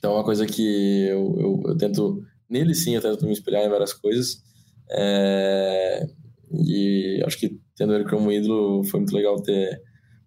[0.00, 3.62] Então é uma coisa que eu, eu, eu, tento, nele sim, eu tento me espelhar
[3.62, 4.42] em várias coisas.
[4.90, 6.06] É,
[6.52, 9.78] e acho que tendo ele como ídolo foi muito legal ter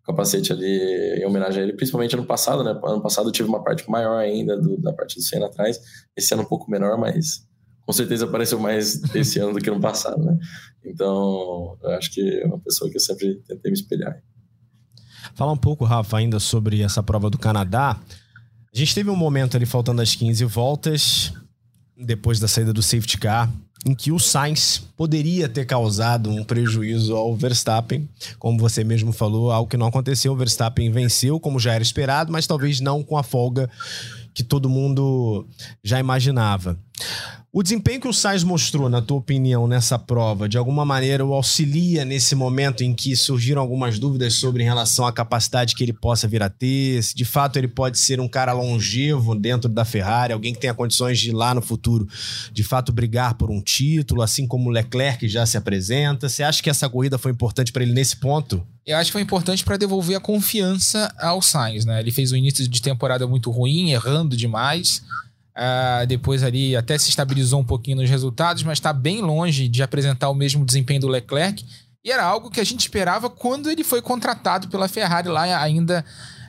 [0.05, 2.79] capacete ali em homenagem a ele, principalmente ano passado, né?
[2.83, 5.79] Ano passado eu tive uma parte maior ainda do, da parte do Senna atrás,
[6.15, 7.47] esse ano um pouco menor, mas
[7.81, 10.37] com certeza apareceu mais esse ano do que no passado, né?
[10.85, 14.21] Então, eu acho que é uma pessoa que eu sempre tentei me espelhar.
[15.33, 17.99] Falar um pouco, Rafa, ainda sobre essa prova do Canadá.
[18.73, 21.31] A gente teve um momento ali faltando as 15 voltas,
[21.95, 23.47] depois da saída do safety car,
[23.85, 28.09] em que o Sainz poderia ter causado um prejuízo ao Verstappen.
[28.39, 30.33] Como você mesmo falou, algo que não aconteceu.
[30.33, 33.69] O Verstappen venceu, como já era esperado, mas talvez não com a folga
[34.33, 35.47] que todo mundo
[35.83, 36.77] já imaginava.
[37.55, 41.35] O desempenho que o Sainz mostrou, na tua opinião, nessa prova, de alguma maneira o
[41.35, 45.93] auxilia nesse momento em que surgiram algumas dúvidas sobre em relação à capacidade que ele
[45.93, 49.85] possa vir a ter, se de fato ele pode ser um cara longevo dentro da
[49.85, 52.07] Ferrari, alguém que tenha condições de lá no futuro,
[52.51, 56.27] de fato brigar por um título, assim como o Leclerc já se apresenta.
[56.27, 58.65] Você acha que essa corrida foi importante para ele nesse ponto?
[58.85, 61.99] Eu acho que foi importante para devolver a confiança ao Sainz, né?
[61.99, 65.01] Ele fez um início de temporada muito ruim, errando demais.
[65.55, 69.83] Uh, depois ali até se estabilizou um pouquinho nos resultados, mas está bem longe de
[69.83, 71.63] apresentar o mesmo desempenho do Leclerc.
[72.03, 76.03] E era algo que a gente esperava quando ele foi contratado pela Ferrari lá ainda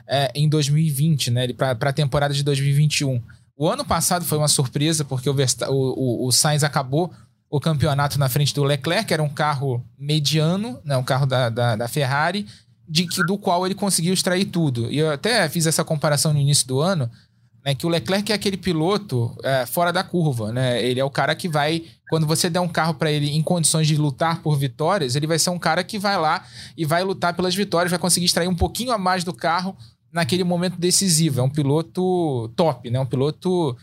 [0.05, 1.53] é, em 2020, né?
[1.53, 3.21] Para a temporada de 2021.
[3.57, 7.13] O ano passado foi uma surpresa, porque o, o, o, o Sainz acabou
[7.55, 11.77] o campeonato na frente do Leclerc, era um carro mediano, né, um carro da, da,
[11.77, 12.45] da Ferrari,
[12.85, 14.91] de, do qual ele conseguiu extrair tudo.
[14.91, 17.09] E eu até fiz essa comparação no início do ano
[17.63, 20.83] né, que o Leclerc é aquele piloto é, fora da curva, né?
[20.83, 23.87] Ele é o cara que vai, quando você der um carro para ele em condições
[23.87, 26.43] de lutar por vitórias, ele vai ser um cara que vai lá
[26.75, 29.77] e vai lutar pelas vitórias, vai conseguir extrair um pouquinho a mais do carro
[30.11, 31.39] naquele momento decisivo.
[31.39, 32.99] É um piloto top, né?
[32.99, 33.77] Um piloto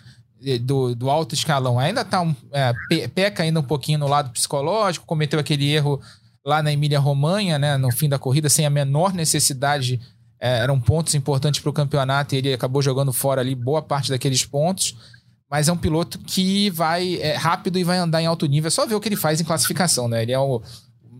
[0.61, 1.79] do, do alto escalão.
[1.79, 2.73] Ainda tá um, é,
[3.09, 6.01] peca ainda um pouquinho no lado psicológico, cometeu aquele erro
[6.45, 7.77] lá na Emília Romanha, né?
[7.77, 10.01] No fim da corrida, sem a menor necessidade
[10.41, 14.11] é, eram pontos importantes para o campeonato e ele acabou jogando fora ali boa parte
[14.11, 14.97] daqueles pontos.
[15.49, 18.69] Mas é um piloto que vai é, rápido e vai andar em alto nível.
[18.69, 20.23] É só ver o que ele faz em classificação, né?
[20.23, 20.63] Ele é o,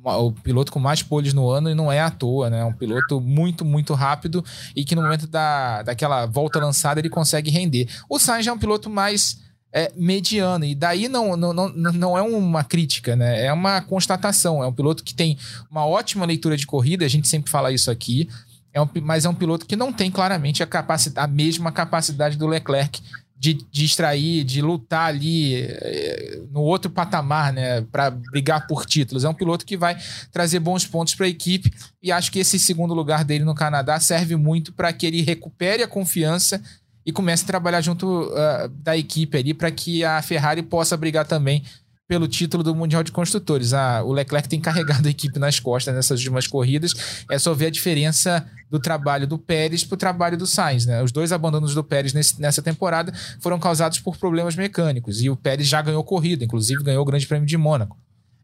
[0.05, 2.61] o piloto com mais poles no ano e não é à toa, né?
[2.61, 4.45] É um piloto muito, muito rápido
[4.75, 7.89] e que no momento da, daquela volta lançada ele consegue render.
[8.09, 9.41] O Sainz é um piloto mais
[9.73, 10.65] é, mediano.
[10.65, 13.47] E daí não, não, não, não é uma crítica, né?
[13.47, 14.63] É uma constatação.
[14.63, 15.39] É um piloto que tem
[15.71, 18.29] uma ótima leitura de corrida, a gente sempre fala isso aqui.
[18.75, 22.37] É um, mas é um piloto que não tem claramente a, capacidade, a mesma capacidade
[22.37, 23.03] do Leclerc
[23.43, 29.25] de, de extrair, de lutar ali é, no outro patamar, né, para brigar por títulos.
[29.25, 29.97] É um piloto que vai
[30.31, 31.69] trazer bons pontos para a equipe
[32.01, 35.83] e acho que esse segundo lugar dele no Canadá serve muito para que ele recupere
[35.83, 36.63] a confiança
[37.05, 41.27] e comece a trabalhar junto uh, da equipe ali para que a Ferrari possa brigar
[41.27, 41.65] também
[42.09, 43.73] pelo título do Mundial de Construtores.
[43.73, 46.93] Ah, o Leclerc tem carregado a equipe nas costas nessas últimas corridas.
[47.31, 50.87] É só ver a diferença do trabalho do Pérez para o trabalho do Sainz.
[50.87, 51.03] Né?
[51.03, 55.23] Os dois abandonos do Pérez nesse, nessa temporada foram causados por problemas mecânicos.
[55.23, 57.97] E o Pérez já ganhou corrida, inclusive ganhou o Grande Prêmio de Mônaco.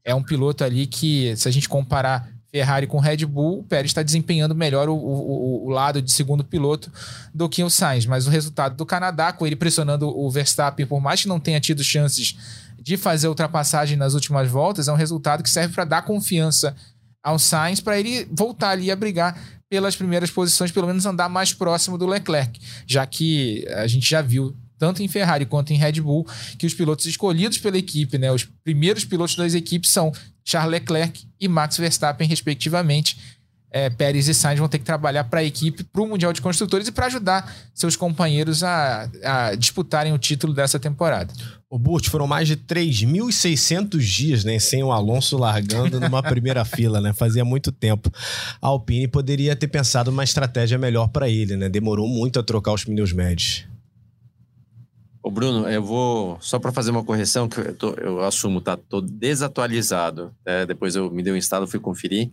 [0.04, 3.90] É um piloto ali que, se a gente comparar Ferrari com Red Bull, o Pérez
[3.90, 6.90] está desempenhando melhor o, o, o, lado de segundo piloto
[7.34, 8.06] do que o Sainz.
[8.06, 11.60] Mas o resultado do Canadá, com ele pressionando o Verstappen, por mais que não tenha
[11.60, 12.36] tido chances
[12.80, 16.74] de fazer ultrapassagem nas últimas voltas, é um resultado que serve para dar confiança
[17.22, 21.52] ao Sainz para ele voltar ali a brigar pelas primeiras posições, pelo menos andar mais
[21.52, 26.00] próximo do Leclerc, já que a gente já viu tanto em Ferrari quanto em Red
[26.00, 26.26] Bull,
[26.56, 30.12] que os pilotos escolhidos pela equipe, né, os primeiros pilotos das equipes são
[30.44, 33.18] Charles Leclerc e Max Verstappen, respectivamente
[33.70, 36.40] é, Pérez e Sainz vão ter que trabalhar para a equipe, para o Mundial de
[36.40, 41.32] Construtores e para ajudar seus companheiros a, a, disputarem o título dessa temporada.
[41.70, 46.98] O Burt, foram mais de 3.600 dias né, sem o Alonso largando numa primeira fila,
[46.98, 47.12] né?
[47.12, 48.10] Fazia muito tempo.
[48.60, 51.68] A Alpine poderia ter pensado uma estratégia melhor para ele, né?
[51.68, 53.66] Demorou muito a trocar os pneus médios.
[55.22, 58.74] Ô Bruno, eu vou só para fazer uma correção que eu, tô, eu assumo, tá?
[58.74, 60.32] Tô desatualizado.
[60.46, 60.64] Né?
[60.64, 62.30] Depois eu me dei um estado, fui conferir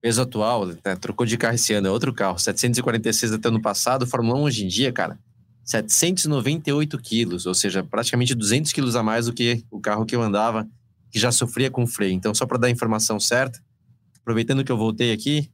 [0.00, 0.96] peso atual, né?
[1.00, 4.64] trocou de carro esse ano, é outro carro, 746 até ano passado, Fórmula 1 hoje
[4.64, 5.18] em dia, cara,
[5.68, 10.22] 798 quilos, ou seja, praticamente 200 quilos a mais do que o carro que eu
[10.22, 10.66] andava,
[11.10, 12.14] que já sofria com freio.
[12.14, 13.62] Então, só para dar a informação certa,
[14.18, 15.50] aproveitando que eu voltei aqui,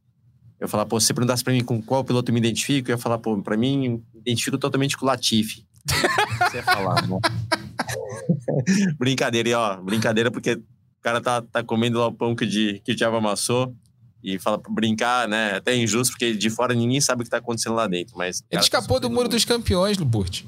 [0.61, 2.95] eu falar, pô, se você perguntasse para mim com qual piloto eu me identifico, eu
[2.95, 5.67] ia falar, pô, para mim, me identifico totalmente com o Latifi.
[6.49, 7.19] você ia falar, né?
[8.97, 10.63] brincadeira, e ó, brincadeira, porque o
[11.03, 13.75] cara tá, tá comendo lá o pão que, de, que o diabo amassou
[14.25, 15.57] e fala pra brincar, né?
[15.57, 18.17] Até é injusto, porque de fora ninguém sabe o que tá acontecendo lá dentro.
[18.17, 20.45] Mas, Ele escapou do muro dos campeões, Luburt.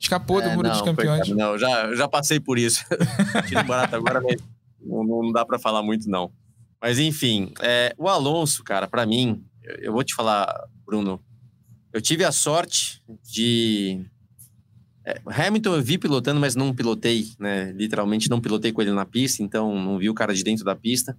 [0.00, 1.28] Escapou é, do muro não, dos campeões.
[1.28, 2.82] não, já, já passei por isso.
[3.46, 4.40] Tiro barato agora, mas
[4.80, 6.32] não, não dá para falar muito, não.
[6.80, 9.44] Mas enfim, é, o Alonso, cara, para mim,
[9.80, 11.20] eu vou te falar, Bruno,
[11.92, 14.00] eu tive a sorte de.
[15.04, 17.72] É, Hamilton eu vi pilotando, mas não pilotei, né?
[17.72, 20.74] Literalmente não pilotei com ele na pista, então não vi o cara de dentro da
[20.74, 21.14] pista.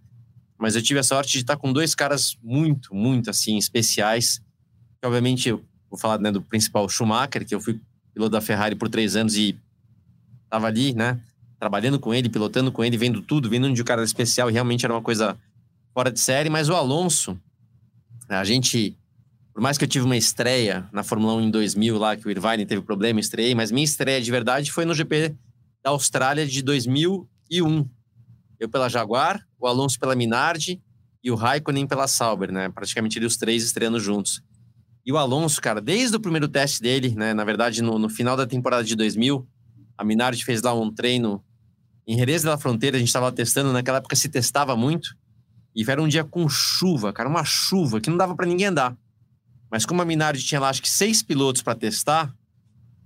[0.59, 4.41] Mas eu tive a sorte de estar com dois caras muito, muito assim, especiais.
[4.99, 7.79] Que, obviamente, eu vou falar né, do principal Schumacher, que eu fui
[8.13, 9.57] piloto da Ferrari por três anos e
[10.43, 11.17] estava ali, né?
[11.57, 14.83] Trabalhando com ele, pilotando com ele, vendo tudo, vendo de um cara especial, e realmente
[14.83, 15.37] era uma coisa
[15.93, 16.49] fora de série.
[16.49, 17.39] Mas o Alonso,
[18.27, 18.97] a gente,
[19.53, 22.31] por mais que eu tive uma estreia na Fórmula 1 em 2000 lá, que o
[22.31, 25.33] Irvine teve problema, estreiei, mas minha estreia de verdade foi no GP
[25.81, 27.87] da Austrália de 2001.
[28.59, 30.81] Eu pela Jaguar, o Alonso pela Minardi
[31.23, 32.69] e o Raikkonen pela Sauber, né?
[32.69, 34.41] Praticamente os três estreando juntos.
[35.05, 37.33] E o Alonso, cara, desde o primeiro teste dele, né?
[37.33, 39.47] Na verdade, no, no final da temporada de 2000,
[39.97, 41.43] a Minardi fez lá um treino
[42.05, 45.15] em Jerez da Fronteira, a gente estava testando, naquela época se testava muito.
[45.75, 48.97] E era um dia com chuva, cara, uma chuva que não dava para ninguém andar.
[49.71, 52.33] Mas como a Minardi tinha lá, acho que seis pilotos para testar,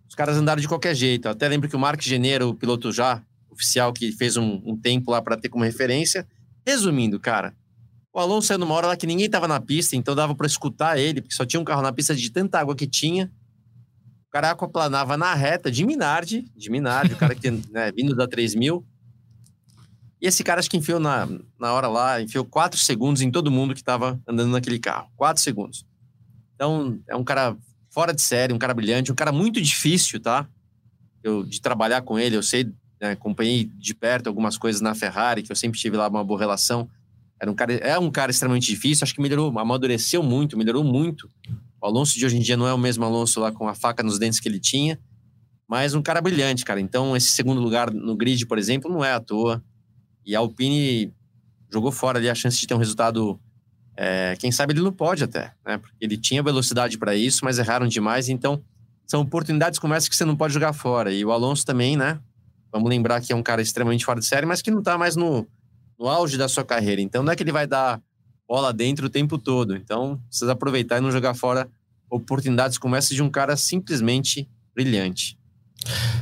[0.08, 1.28] os caras andaram de qualquer jeito.
[1.28, 3.22] Eu até lembro que o Mark Geneiro, o piloto já
[3.54, 6.28] oficial que fez um, um tempo lá para ter como referência,
[6.66, 7.54] Resumindo, cara,
[8.14, 10.98] o Alonso saiu numa hora lá que ninguém tava na pista, então dava para escutar
[10.98, 13.30] ele, porque só tinha um carro na pista de tanta água que tinha.
[14.28, 18.28] O cara aquaplanava na reta de Minardi, de Minardi, o cara que né, vindo da
[18.28, 18.86] 3000.
[20.22, 21.28] E esse cara acho que enfiou na,
[21.60, 25.10] na hora lá, enfiou quatro segundos em todo mundo que tava andando naquele carro.
[25.18, 25.86] Quatro segundos.
[26.56, 27.58] Então, é um cara
[27.90, 30.48] fora de série, um cara brilhante, um cara muito difícil, tá?
[31.22, 32.72] Eu, de trabalhar com ele, eu sei
[33.04, 36.40] né, acompanhei de perto algumas coisas na Ferrari, que eu sempre tive lá uma boa
[36.40, 36.90] relação.
[37.38, 41.30] Era um cara, é um cara extremamente difícil, acho que melhorou, amadureceu muito, melhorou muito.
[41.82, 44.02] O Alonso de hoje em dia não é o mesmo Alonso lá com a faca
[44.02, 44.98] nos dentes que ele tinha,
[45.68, 46.80] mas um cara brilhante, cara.
[46.80, 49.62] Então, esse segundo lugar no grid, por exemplo, não é à toa.
[50.26, 51.14] E a Alpine
[51.70, 53.38] jogou fora ali a chance de ter um resultado.
[53.98, 55.78] É, quem sabe ele não pode até, né?
[55.78, 58.30] Porque ele tinha velocidade para isso, mas erraram demais.
[58.30, 58.64] Então,
[59.06, 61.12] são oportunidades como essa que você não pode jogar fora.
[61.12, 62.18] E o Alonso também, né?
[62.74, 65.16] Vamos lembrar que é um cara extremamente fora de série, mas que não está mais
[65.16, 65.48] no,
[65.98, 67.00] no auge da sua carreira.
[67.00, 68.02] Então não é que ele vai dar
[68.48, 69.76] bola dentro o tempo todo.
[69.76, 71.70] Então precisa aproveitar e não jogar fora
[72.10, 75.38] oportunidades como essa de um cara simplesmente brilhante.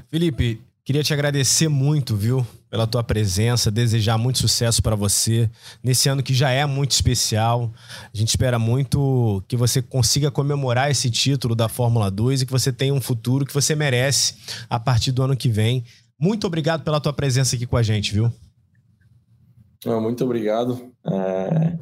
[0.10, 5.48] Felipe, Queria te agradecer muito, viu, pela tua presença, desejar muito sucesso para você
[5.84, 7.72] nesse ano que já é muito especial.
[8.12, 12.52] A gente espera muito que você consiga comemorar esse título da Fórmula 2 e que
[12.52, 14.36] você tenha um futuro que você merece
[14.68, 15.84] a partir do ano que vem.
[16.22, 18.32] Muito obrigado pela tua presença aqui com a gente, viu?
[19.84, 20.94] Muito obrigado.
[21.04, 21.78] É...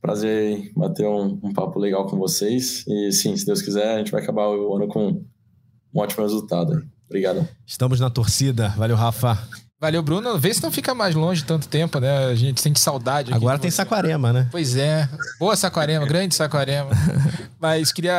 [0.00, 2.84] Prazer bater um, um papo legal com vocês.
[2.86, 5.24] E sim, se Deus quiser, a gente vai acabar o ano com
[5.92, 6.86] um ótimo resultado.
[7.06, 7.48] Obrigado.
[7.66, 8.68] Estamos na torcida.
[8.68, 9.36] Valeu, Rafa.
[9.78, 10.38] Valeu, Bruno.
[10.38, 12.28] Vê se não fica mais longe tanto tempo, né?
[12.28, 13.32] A gente sente saudade.
[13.32, 14.48] Agora tem Saquarema, né?
[14.50, 15.06] Pois é.
[15.38, 16.90] Boa Saquarema, grande Saquarema.
[17.60, 18.14] Mas queria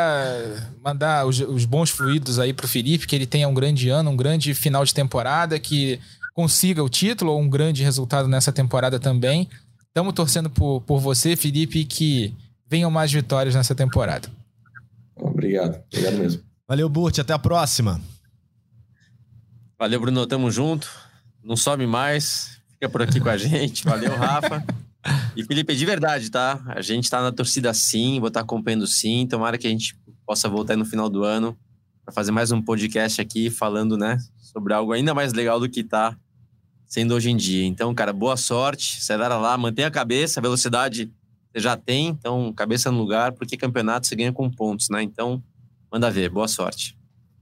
[0.83, 4.15] mandar os, os, bons fluidos aí pro Felipe, que ele tenha um grande ano, um
[4.15, 5.99] grande final de temporada, que
[6.31, 9.49] consiga o título ou um grande resultado nessa temporada também.
[9.87, 12.35] Estamos torcendo por, por você, Felipe, que
[12.69, 14.29] venham mais vitórias nessa temporada.
[15.15, 15.81] Obrigado.
[15.91, 16.43] Obrigado mesmo.
[16.67, 17.17] Valeu, Burt.
[17.17, 17.99] Até a próxima.
[19.79, 20.27] Valeu, Bruno.
[20.27, 21.06] Tamo junto.
[21.47, 22.59] Não some mais.
[22.73, 23.85] Fica por aqui com a gente.
[23.85, 24.65] Valeu, Rafa.
[25.33, 26.61] E Felipe, de verdade, tá?
[26.67, 29.25] A gente tá na torcida sim, vou estar tá acompanhando sim.
[29.25, 31.57] Tomara que a gente possa voltar no final do ano
[32.03, 35.85] para fazer mais um podcast aqui falando, né, sobre algo ainda mais legal do que
[35.85, 36.17] tá
[36.85, 37.65] sendo hoje em dia.
[37.65, 38.97] Então, cara, boa sorte.
[38.97, 41.09] Acelera lá, mantenha a cabeça, a velocidade
[41.53, 45.01] você já tem, então cabeça no lugar, porque campeonato você ganha com pontos, né?
[45.01, 45.41] Então,
[45.89, 46.29] manda ver.
[46.29, 46.97] Boa sorte.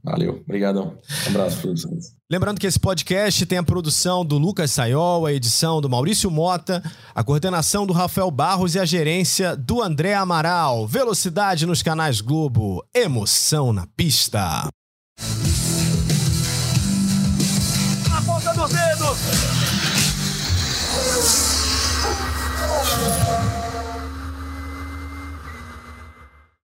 [0.05, 0.97] Valeu, obrigadão.
[1.25, 2.13] Um abraço vocês.
[2.29, 6.83] Lembrando que esse podcast tem a produção do Lucas Sayol, a edição do Maurício Mota,
[7.13, 10.85] a coordenação do Rafael Barros e a gerência do André Amaral.
[10.85, 14.69] Velocidade nos canais Globo, emoção na pista.
[18.07, 19.54] Na ponta dos dedos.